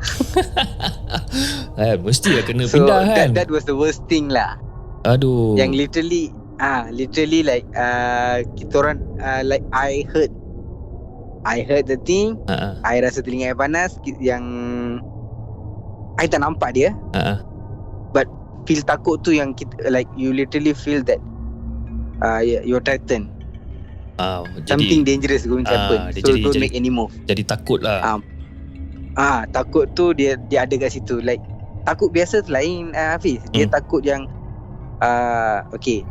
[1.75, 3.35] Eh, mesti lah kena so pindah kan.
[3.35, 4.55] that, that was the worst thing lah.
[5.03, 5.59] Aduh.
[5.59, 6.23] Yang literally
[6.63, 10.31] ah literally like uh, kita orang uh, like I heard
[11.43, 12.79] I heard the thing, ah.
[12.87, 14.45] I rasa telinga I panas yang
[16.17, 16.95] I tak nampak dia.
[17.13, 17.37] Ah.
[17.37, 17.39] ah.
[18.65, 21.21] Feel takut tu yang kita, like you literally feel that
[22.19, 23.29] uh, you're threatened.
[24.15, 25.99] Ah, something jadi dangerous going to Ah, happen.
[26.11, 27.11] dia So jadi- don't jadi- make any move.
[27.25, 27.99] jadi takut lah.
[28.01, 28.19] Ah.
[29.15, 31.19] Ah, takut tu dia dia ada kat situ.
[31.19, 31.43] Like
[31.83, 33.43] takut biasa tu lain uh, Hafiz.
[33.51, 33.75] Dia Hmm.
[33.75, 34.25] takut yang
[34.99, 36.03] uh, okay.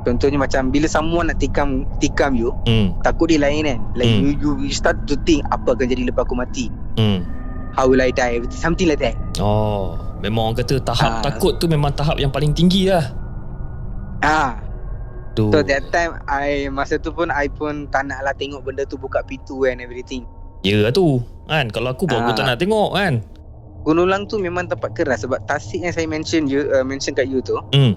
[0.00, 2.94] Contohnya macam bila someone nak tikam tikam you, Hmm.
[3.02, 3.78] takut dia lain kan.
[3.92, 4.22] Like Hmm.
[4.22, 6.70] you, you you start to think apa akan jadi lepas aku mati.
[6.94, 7.26] Hmm.
[7.72, 8.40] How will I die?
[8.48, 9.14] Something like that.
[9.36, 11.22] Oh, memang orang kata tahap Ah.
[11.22, 13.04] takut tu memang tahap yang paling tinggi lah.
[14.18, 14.58] Ah,
[15.32, 15.46] Tu.
[15.46, 18.98] so that time I masa tu pun I pun tak nak lah tengok benda tu
[18.98, 20.26] buka pintu and everything.
[20.60, 21.22] Ya tu.
[21.46, 22.36] Kan kalau aku pun aku Ah.
[22.36, 23.22] tak nak tengok kan.
[23.78, 27.24] Gunung Lang tu memang tempat keras sebab tasik yang saya mention you uh, mention kat
[27.24, 27.94] you tu Hmm.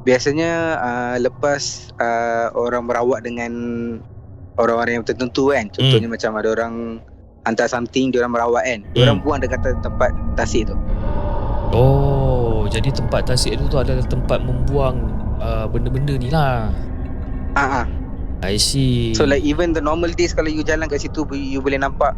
[0.00, 0.50] biasanya
[0.80, 1.60] uh, lepas
[1.94, 3.52] uh, orang merawat dengan
[4.56, 6.74] orang-orang yang tertentu kan contohnya macam ada orang
[7.48, 9.24] hantar something dia orang merawat kan dia orang Hmm.
[9.24, 10.76] buang dekat te- tempat tasik tu
[11.68, 14.96] Oh, jadi tempat tasik tu tu adalah tempat membuang
[15.36, 16.72] uh, benda-benda ni lah.
[17.54, 17.86] ah ah
[18.38, 19.12] I see.
[19.12, 22.14] so like even the normal days kalau you jalan kat situ you, you boleh nampak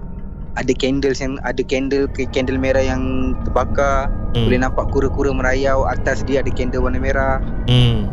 [0.52, 3.02] ada candles yang ada candle ke candle merah yang
[3.42, 4.44] terbakar hmm.
[4.44, 8.06] boleh nampak kura-kura merayau atas dia ada candle warna merah Hmm.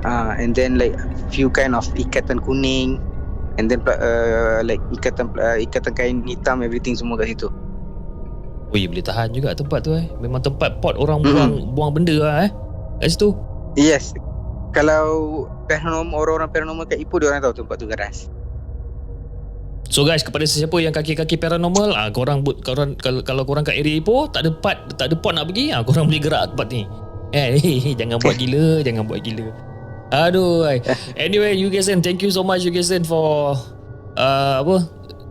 [0.00, 0.94] Ah, and then like
[1.28, 3.02] few kind of ikatan kuning
[3.58, 7.50] and then uh, like ikatan uh, ikatan kain hitam everything semua kat situ.
[8.68, 10.06] Ui, boleh tahan juga tempat tu eh.
[10.22, 11.34] Memang tempat pot orang Mm-mm.
[11.34, 12.50] buang buang benda lah eh.
[13.02, 13.34] kat situ.
[13.74, 14.14] Yes.
[14.76, 18.30] Kalau paranormal orang-orang paranormal kat Ipoh dia orang tahu tempat tu garas.
[19.88, 23.80] So guys, kepada sesiapa yang kaki-kaki paranormal, ah korang but korang kalau, kalau korang kat
[23.80, 26.68] area Ipoh tak ada part tak ada pot nak pergi, ah korang boleh gerak tempat
[26.68, 26.84] ni.
[27.32, 29.48] Eh, hey, jangan buat gila, jangan buat gila.
[30.10, 30.64] Aduh.
[31.16, 33.52] Anyway, you guys and thank you so much you guys and for
[34.16, 34.88] uh, apa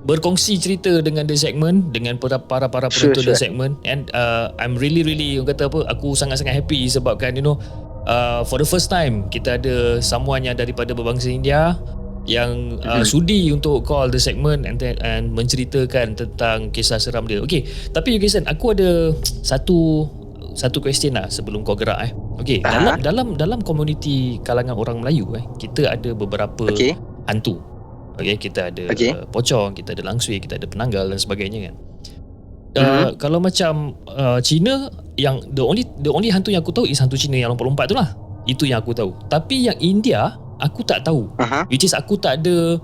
[0.08, 3.44] berkongsi cerita dengan the segment dengan para para para Sure, penonton the sure.
[3.44, 7.60] segment and uh, I'm really really orang kata apa aku sangat-sangat happy sebabkan you know
[8.08, 11.76] uh, for the first time kita ada someone yang daripada berbangsa India
[12.24, 13.08] yang uh, Mhm.
[13.08, 17.40] sudi untuk call the segment and and menceritakan tentang kisah seram dia.
[17.40, 19.12] Okay, tapi you guys aku ada
[19.44, 20.08] satu
[20.52, 22.12] satu question lah sebelum kau gerak eh.
[22.38, 22.70] Okay, Aha.
[22.78, 26.94] dalam dalam dalam komuniti kalangan orang Melayu eh, kita ada beberapa Okey.
[27.26, 27.58] hantu.
[28.18, 29.14] Okay, kita ada Okey.
[29.14, 31.76] uh, pocong, kita ada langsui, kita ada penanggal dan sebagainya kan.
[32.78, 33.06] Uh, Mhm.
[33.18, 33.74] Kalau macam
[34.06, 37.50] uh, Cina yang the only the only hantu yang aku tahu is hantu Cina yang
[37.54, 38.14] lompat-lompat tu lah.
[38.46, 39.18] Itu yang aku tahu.
[39.30, 41.30] Tapi yang India aku tak tahu.
[41.42, 41.66] Aha.
[41.70, 42.78] Which is aku tak ada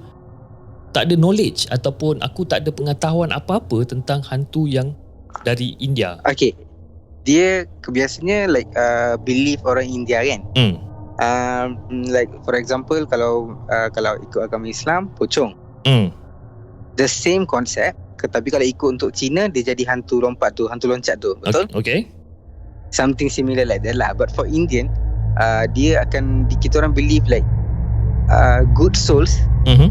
[0.94, 4.94] tak ada knowledge ataupun aku tak ada pengetahuan apa-apa tentang hantu yang
[5.42, 6.22] dari India.
[6.26, 6.54] Okay.
[7.24, 10.42] Dia kebiasaannya like uh, belief orang India kan.
[10.56, 10.76] Hmm.
[11.22, 15.56] Um, like for example kalau uh, kalau ikut agama Islam pocong.
[15.88, 16.12] Hmm.
[17.00, 21.20] The same concept tapi kalau ikut untuk Cina dia jadi hantu lompat tu, hantu loncat
[21.20, 21.36] tu.
[21.44, 21.68] Betul?
[21.76, 21.80] Okay.
[21.80, 22.00] okay.
[22.94, 24.16] Something similar like that lah.
[24.16, 24.88] But for Indian
[25.40, 27.46] uh, dia akan kita orang believe like
[28.30, 29.88] uh, good souls Mhm.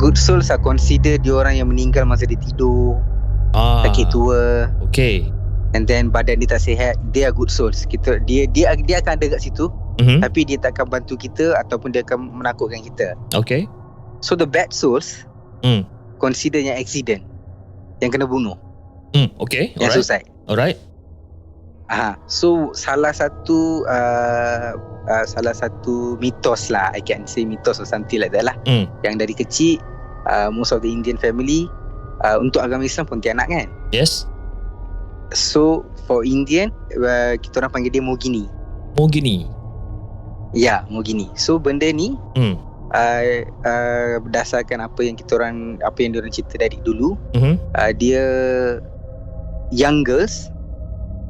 [0.00, 2.96] good souls are consider dia orang yang meninggal masa dia tidur,
[3.52, 3.84] Ah.
[3.84, 5.28] sakit tua Okay.
[5.72, 7.84] And then badan dia tak sihat, they are good souls.
[7.84, 10.24] Kita dia dia dia akan ada kat situ Mhm.
[10.24, 13.12] tapi dia tak akan bantu kita ataupun dia akan menakutkan kita.
[13.32, 13.68] Okay.
[14.20, 15.24] So the bad souls
[15.60, 15.84] Hmm.
[16.16, 17.20] consider yang accident
[18.00, 18.56] yang kena bunuh,
[19.12, 19.28] Hmm.
[19.38, 19.76] Okay.
[19.76, 20.00] yang Alright.
[20.00, 20.26] suicide.
[20.48, 20.78] Alright.
[21.90, 22.16] Aha.
[22.24, 24.72] So salah satu uh,
[25.04, 28.86] uh, salah satu mitos lah I can say mitos or something like that lah Hmm.
[29.02, 29.82] yang dari kecil
[30.30, 31.66] uh, most of the Indian family
[32.22, 34.24] uh, untuk agama Islam Pontianak kan Yes.
[35.30, 38.44] So for Indian uh, kita orang panggil dia Mogini
[38.94, 39.46] Mogini.
[40.52, 42.58] ya Mogini so benda ni Hmm.
[42.90, 43.24] uh,
[43.62, 47.54] uh, berdasarkan apa yang kita orang apa yang diorang cerita dari dulu Mhm.
[47.72, 48.22] uh, dia
[49.70, 50.50] young girls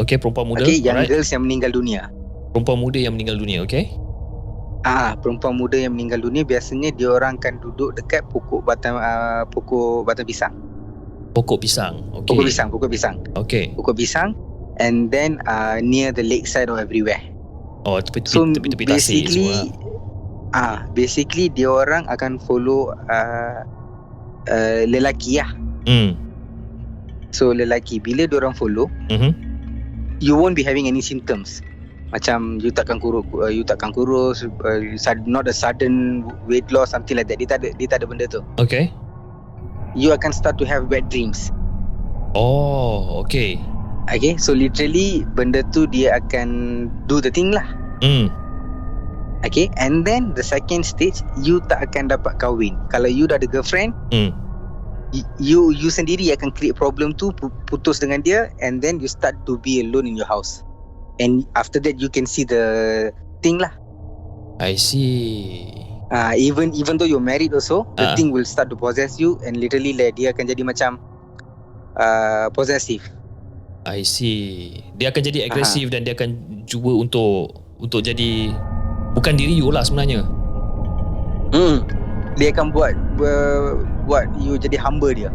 [0.00, 0.64] Okay, perempuan muda.
[0.64, 1.12] okay young Alright.
[1.12, 2.08] girls yang meninggal dunia
[2.50, 3.94] Perempuan muda yang meninggal dunia, okay?
[4.82, 9.46] Ah, perempuan muda yang meninggal dunia biasanya dia orang akan duduk dekat pokok batang uh,
[9.46, 10.50] pokok batang pisang.
[11.30, 12.02] Pokok pisang.
[12.10, 12.26] Okay.
[12.34, 13.16] Pokok pisang, pokok pisang.
[13.38, 13.64] Okay.
[13.78, 14.34] Pokok pisang
[14.80, 17.20] and then uh, near the lakeside or everywhere.
[17.86, 19.58] Oh, tepi-tepi So tepi-tepi tasik basically semua.
[20.50, 23.62] ah basically dia orang akan follow uh,
[24.50, 25.50] uh, lelaki lah.
[25.86, 26.18] Hmm.
[27.30, 29.30] So lelaki bila dia orang follow Mhm.
[30.18, 31.62] you won't be having any symptoms.
[32.10, 34.82] Macam you takkan kurus, uh, you takkan kurus, uh,
[35.30, 37.38] not a sudden weight loss something like that.
[37.38, 38.42] Dia tak ada dia tak ada benda tu.
[38.58, 38.90] Okay.
[39.98, 41.50] You akan start to have wet dreams.
[42.34, 43.58] Oh, okay.
[44.10, 47.66] Okay, so literally benda tu dia akan do the thing lah.
[48.02, 48.30] Hmm.
[49.40, 52.76] Okay, and then the second stage, you tak akan dapat kahwin.
[52.92, 54.30] Kalau you dah ada girlfriend, Hmm.
[55.40, 59.34] you you sendiri akan create problem tu, pu- putus dengan dia, and then you start
[59.48, 60.60] to be alone in your house.
[61.18, 62.62] And after that, you can see the
[63.40, 63.72] thing lah.
[64.60, 65.89] I see.
[66.10, 68.14] Uh, even even though you're married also, the Ah.
[68.18, 70.98] thing will start to possess you, and literally like, dia akan jadi macam
[71.94, 73.02] uh, possessive.
[73.86, 74.82] I see.
[74.98, 78.50] Dia akan jadi agresif dan dia akan cuba untuk untuk jadi
[79.14, 80.26] bukan diri you lah sebenarnya.
[81.54, 81.82] Hmm.
[82.38, 85.30] Dia akan buat uh, buat you jadi hamba dia.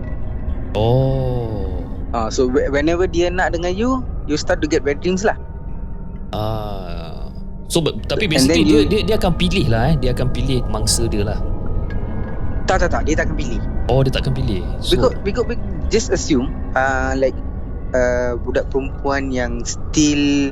[0.76, 1.71] Oh.
[2.15, 5.36] Uh, so whe- whenever dia nak dengan you, you start to get bad dreams lah.
[6.32, 7.05] Ah.
[7.66, 9.95] So but, tapi basically dia, you- dia dia akan pilih lah eh.
[9.97, 11.39] Dia akan pilih mangsa dia lah.
[12.66, 13.61] Tak tak tak, dia tak akan pilih.
[13.88, 14.61] Oh dia tak akan pilih.
[14.80, 17.38] So Because, because, because just assume uh, like
[17.93, 20.49] uh, budak perempuan yang still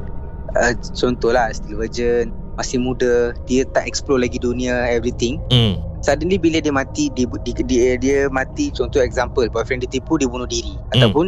[0.54, 5.42] uh, contohlah still virgin, masih muda, dia tak explore lagi dunia everything.
[5.50, 5.82] hmm.
[6.04, 10.28] Suddenly bila dia mati dia, dia, dia, dia mati contoh example boyfriend dia tipu dia
[10.28, 10.92] bunuh diri Hmm.
[10.94, 11.26] ataupun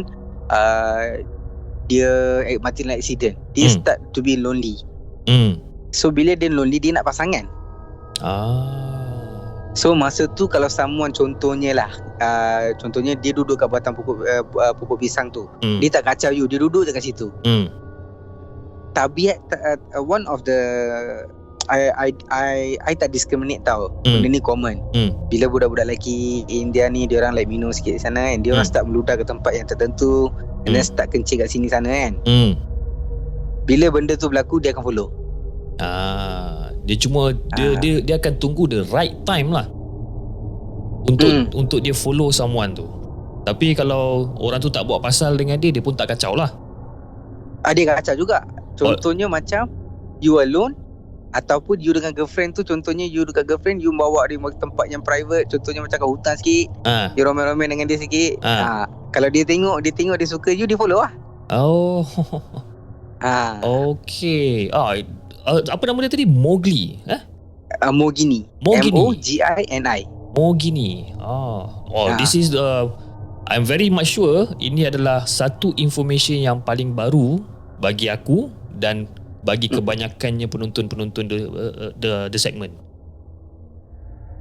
[0.52, 1.18] uh,
[1.86, 2.10] dia
[2.44, 3.34] eh, mati dalam accident.
[3.54, 3.74] Dia Hmm.
[3.76, 4.78] start to be lonely.
[5.26, 5.58] Hmm.
[5.96, 7.48] So bila dia lonely dia nak pasangan.
[8.20, 8.84] Ah.
[9.72, 14.72] So masa tu kalau someone contohnya lah uh, contohnya dia duduk kat batang pokok uh,
[14.76, 15.48] pokok pisang tu.
[15.64, 15.80] Hmm.
[15.80, 17.32] Dia tak kacau you, dia duduk dekat situ.
[17.48, 17.72] Hmm.
[18.92, 20.56] Tabiat uh, one of the
[21.68, 22.50] I I I
[22.88, 23.92] I tak discriminate tau.
[24.04, 24.24] Hmm.
[24.24, 24.80] Benda ni common.
[24.96, 25.12] Hmm.
[25.28, 28.64] Bila budak-budak lelaki India ni dia orang like minum sikit di sana kan, dia orang
[28.64, 28.72] Hmm.
[28.72, 30.32] start meludah ke tempat yang tertentu
[30.64, 30.88] and then Hmm.
[30.88, 32.12] start kencing kat sini sana kan.
[32.24, 32.56] Hmm.
[33.68, 35.08] Bila benda tu berlaku dia akan follow.
[35.76, 37.78] Ah, dia cuma dia Ah.
[37.78, 39.68] dia dia akan tunggu the right time lah.
[41.06, 41.46] Untuk Hmm.
[41.54, 42.86] untuk dia follow someone tu.
[43.46, 46.50] Tapi kalau orang tu tak buat pasal dengan dia, dia pun tak kacau lah.
[47.62, 48.42] Ah, dia kacau juga.
[48.74, 49.70] Contohnya macam
[50.18, 50.74] you alone
[51.30, 55.04] ataupun you dengan girlfriend tu contohnya you dekat girlfriend you bawa dia ke tempat yang
[55.04, 57.12] private contohnya macam kat hutan sikit Ah.
[57.12, 58.48] you ramai-ramai dengan dia sikit Ah.
[58.48, 58.84] ah.
[59.12, 61.12] kalau dia tengok dia tengok dia suka you dia follow lah
[61.46, 62.02] Oh.
[63.20, 63.60] ah.
[63.62, 64.66] Okay.
[64.72, 64.96] Ah,
[65.46, 66.26] uh, apa nama dia tadi?
[66.26, 66.98] Mowgli.
[67.06, 67.22] Eh?
[67.78, 68.94] Uh, Mogini Mogini.
[68.94, 70.00] M-O-G-I-N-I
[70.34, 71.10] Mogini.
[71.18, 71.66] Ah.
[71.88, 72.16] Oh, Ah.
[72.16, 72.86] this is the
[73.46, 77.38] I'm very much sure ini adalah satu information yang paling baru
[77.78, 79.06] bagi aku dan
[79.42, 79.78] bagi Hmm.
[79.78, 82.74] kebanyakannya penonton-penonton the, uh, the the segment.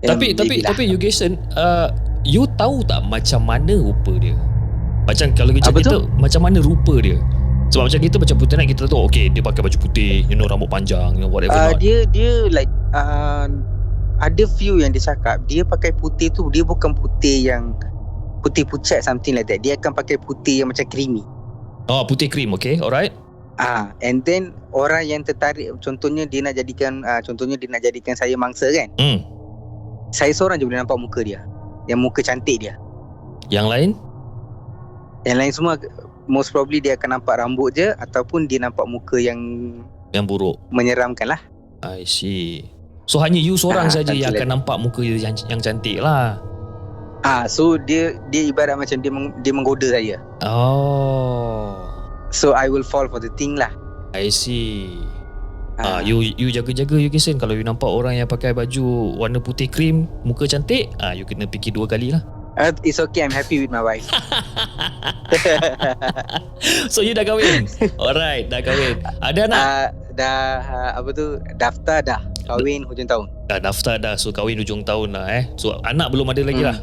[0.01, 0.69] Tapi tapi Alhamdulillah.
[0.69, 1.89] tapi you Jason, uh,
[2.21, 4.37] you tahu tak macam mana rupa dia?
[5.05, 5.69] Macam kalau kita
[6.17, 7.17] macam mana rupa dia?
[7.73, 10.69] Sebab macam kita macam putih kita tahu okay dia pakai baju putih, you know rambut
[10.71, 11.81] panjang, you know whatever uh, not.
[11.81, 13.49] dia dia like uh,
[14.23, 17.75] ada few yang dia cakap dia pakai putih tu dia bukan putih yang
[18.45, 21.25] putih pucat something like that dia akan pakai putih yang macam creamy
[21.85, 22.81] Oh, putih krim, okay?
[22.81, 23.13] Alright.
[23.61, 28.17] Ah, and then orang yang tertarik contohnya dia nak jadikan ah, contohnya dia nak jadikan
[28.17, 28.89] saya mangsa kan.
[28.99, 29.21] Hmm.
[30.11, 31.45] Saya seorang je boleh nampak muka dia.
[31.85, 32.73] Yang muka cantik dia.
[33.53, 33.89] Yang lain?
[35.23, 35.73] Yang lain semua
[36.25, 39.37] most probably dia akan nampak rambut je ataupun dia nampak muka yang
[40.11, 40.55] Yang buruk.
[40.69, 41.41] menyeramkan lah.
[41.83, 42.65] I see.
[43.05, 46.41] So hanya you seorang Ah, saja yang akan nampak muka dia yang, yang cantik lah.
[47.21, 50.17] Ah, so dia dia ibarat macam dia meng, dia menggoda saya.
[50.45, 51.85] Oh.
[52.33, 53.69] So I will fall for the thing lah.
[54.11, 55.01] I see.
[55.75, 58.85] Ah, Ah, you you jaga-jaga you Kisan kalau you nampak orang yang pakai baju
[59.19, 62.23] warna putih krim, muka cantik, ah you kena fikir dua kali lah.
[62.57, 64.07] Uh, it's okay I'm happy with my wife.
[66.89, 67.67] So you dah kahwin?
[68.01, 69.01] Alright, dah kahwin.
[69.21, 69.59] Ada anak?
[69.59, 69.85] Ah,
[70.15, 73.27] dah ah, apa tu daftar dah kahwin hujung tahun.
[73.51, 75.43] Dah daftar dah, so kahwin hujung tahun lah eh.
[75.59, 76.69] So anak belum ada lagi Hmm.
[76.71, 76.77] lah?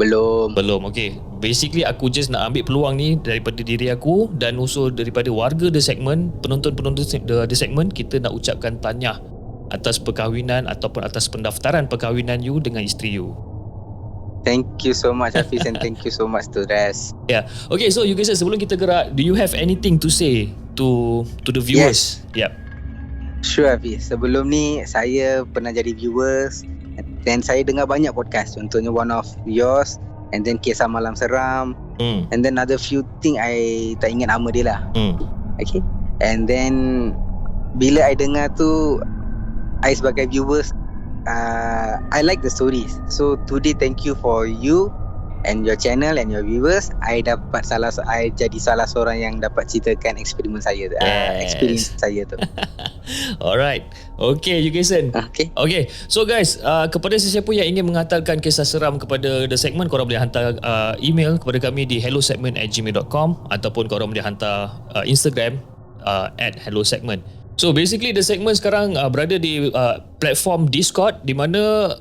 [0.00, 0.56] Belum.
[0.56, 1.20] Belum, okay.
[1.44, 5.80] Basically aku just nak ambil peluang ni daripada diri aku dan also daripada warga The
[5.80, 9.20] Segment, penonton-penonton The, The Segment, kita nak ucapkan tahniah
[9.70, 13.36] atas perkahwinan ataupun atas pendaftaran perkahwinan you dengan isteri you.
[14.40, 17.12] Thank you so much Hafiz and thank you so much to rest.
[17.72, 21.50] Okay, so you guys sebelum kita gerak, do you have anything to say to to
[21.52, 22.24] the viewers?
[22.32, 22.50] Yep.
[23.44, 24.08] Sure Hafiz.
[24.10, 26.64] Sebelum ni saya pernah jadi viewers
[27.24, 28.56] dan saya dengar banyak podcast.
[28.56, 29.96] Contohnya one of yours
[30.32, 32.24] and then Kisah Malam Seram Hmm.
[32.32, 34.80] and then other few thing I tak ingat nama dia lah.
[34.96, 35.20] Hmm.
[35.60, 35.84] Okay.
[36.24, 36.72] And then
[37.76, 38.98] bila I dengar tu
[39.84, 40.72] I sebagai viewers
[41.26, 43.00] uh, I like the stories.
[43.08, 44.92] So today thank you for you
[45.44, 46.92] and your channel and your viewers.
[47.00, 51.52] I dapat salah I jadi salah seorang yang dapat ceritakan eksperimen saya uh, Yes.
[51.52, 52.36] experience saya tu.
[53.44, 53.88] Alright.
[54.20, 54.92] Okay, you guys.
[54.92, 55.48] Okay.
[55.56, 60.06] Okay, so guys, uh, kepada sesiapa yang ingin menghantarkan kisah seram kepada The Segment, korang
[60.06, 65.58] boleh hantar uh, email kepada kami di hellosegment@gmail.com ataupun korang boleh hantar uh, Instagram
[66.04, 67.24] uh, at hellosegment.
[67.60, 71.92] So basically The Segment sekarang uh, berada di uh, platform Discord di mana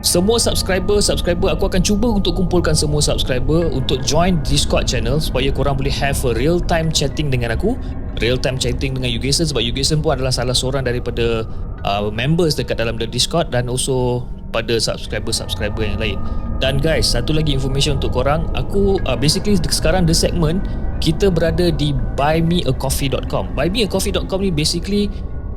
[0.00, 5.52] semua subscriber subscriber aku akan cuba untuk kumpulkan semua subscriber untuk join Discord channel supaya
[5.52, 7.76] korang boleh have a real time chatting dengan aku.
[8.24, 11.44] Real time chatting dengan Yugason sebab Yugason pun adalah salah seorang daripada
[11.84, 16.16] uh, members dekat dalam the Discord dan also pada subscriber-subscriber yang lain.
[16.56, 18.48] Dan guys satu lagi information untuk korang.
[18.56, 20.64] Aku uh, basically sekarang the segment
[21.02, 25.10] kita berada di buymeacoffee.com buymeacoffee.com ni basically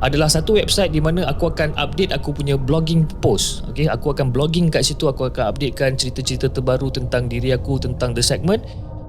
[0.04, 3.64] adalah satu website di mana aku akan update aku punya blogging post.
[3.72, 8.12] Okay, aku akan blogging kat situ, aku akan updatekan cerita-cerita terbaru tentang diri aku, tentang
[8.12, 8.60] the segment.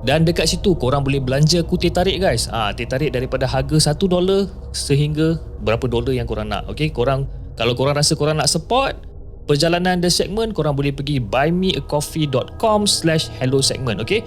[0.07, 2.47] Dan dekat situ korang boleh belanja aku teh tarik guys.
[2.55, 6.71] Ah, teh tarik daripada harga 1 dolar sehingga berapa dolar yang korang nak.
[6.71, 7.27] Okay, korang
[7.59, 8.95] kalau korang rasa korang nak support
[9.51, 13.99] perjalanan the segment, korang boleh pergi buymeacoffee.com slash hello segment.
[13.99, 14.23] Okay,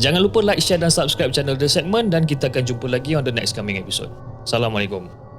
[0.00, 3.22] jangan lupa like, share dan subscribe channel the segment dan kita akan jumpa lagi on
[3.22, 4.08] the next coming episode.
[4.48, 5.29] Assalamualaikum.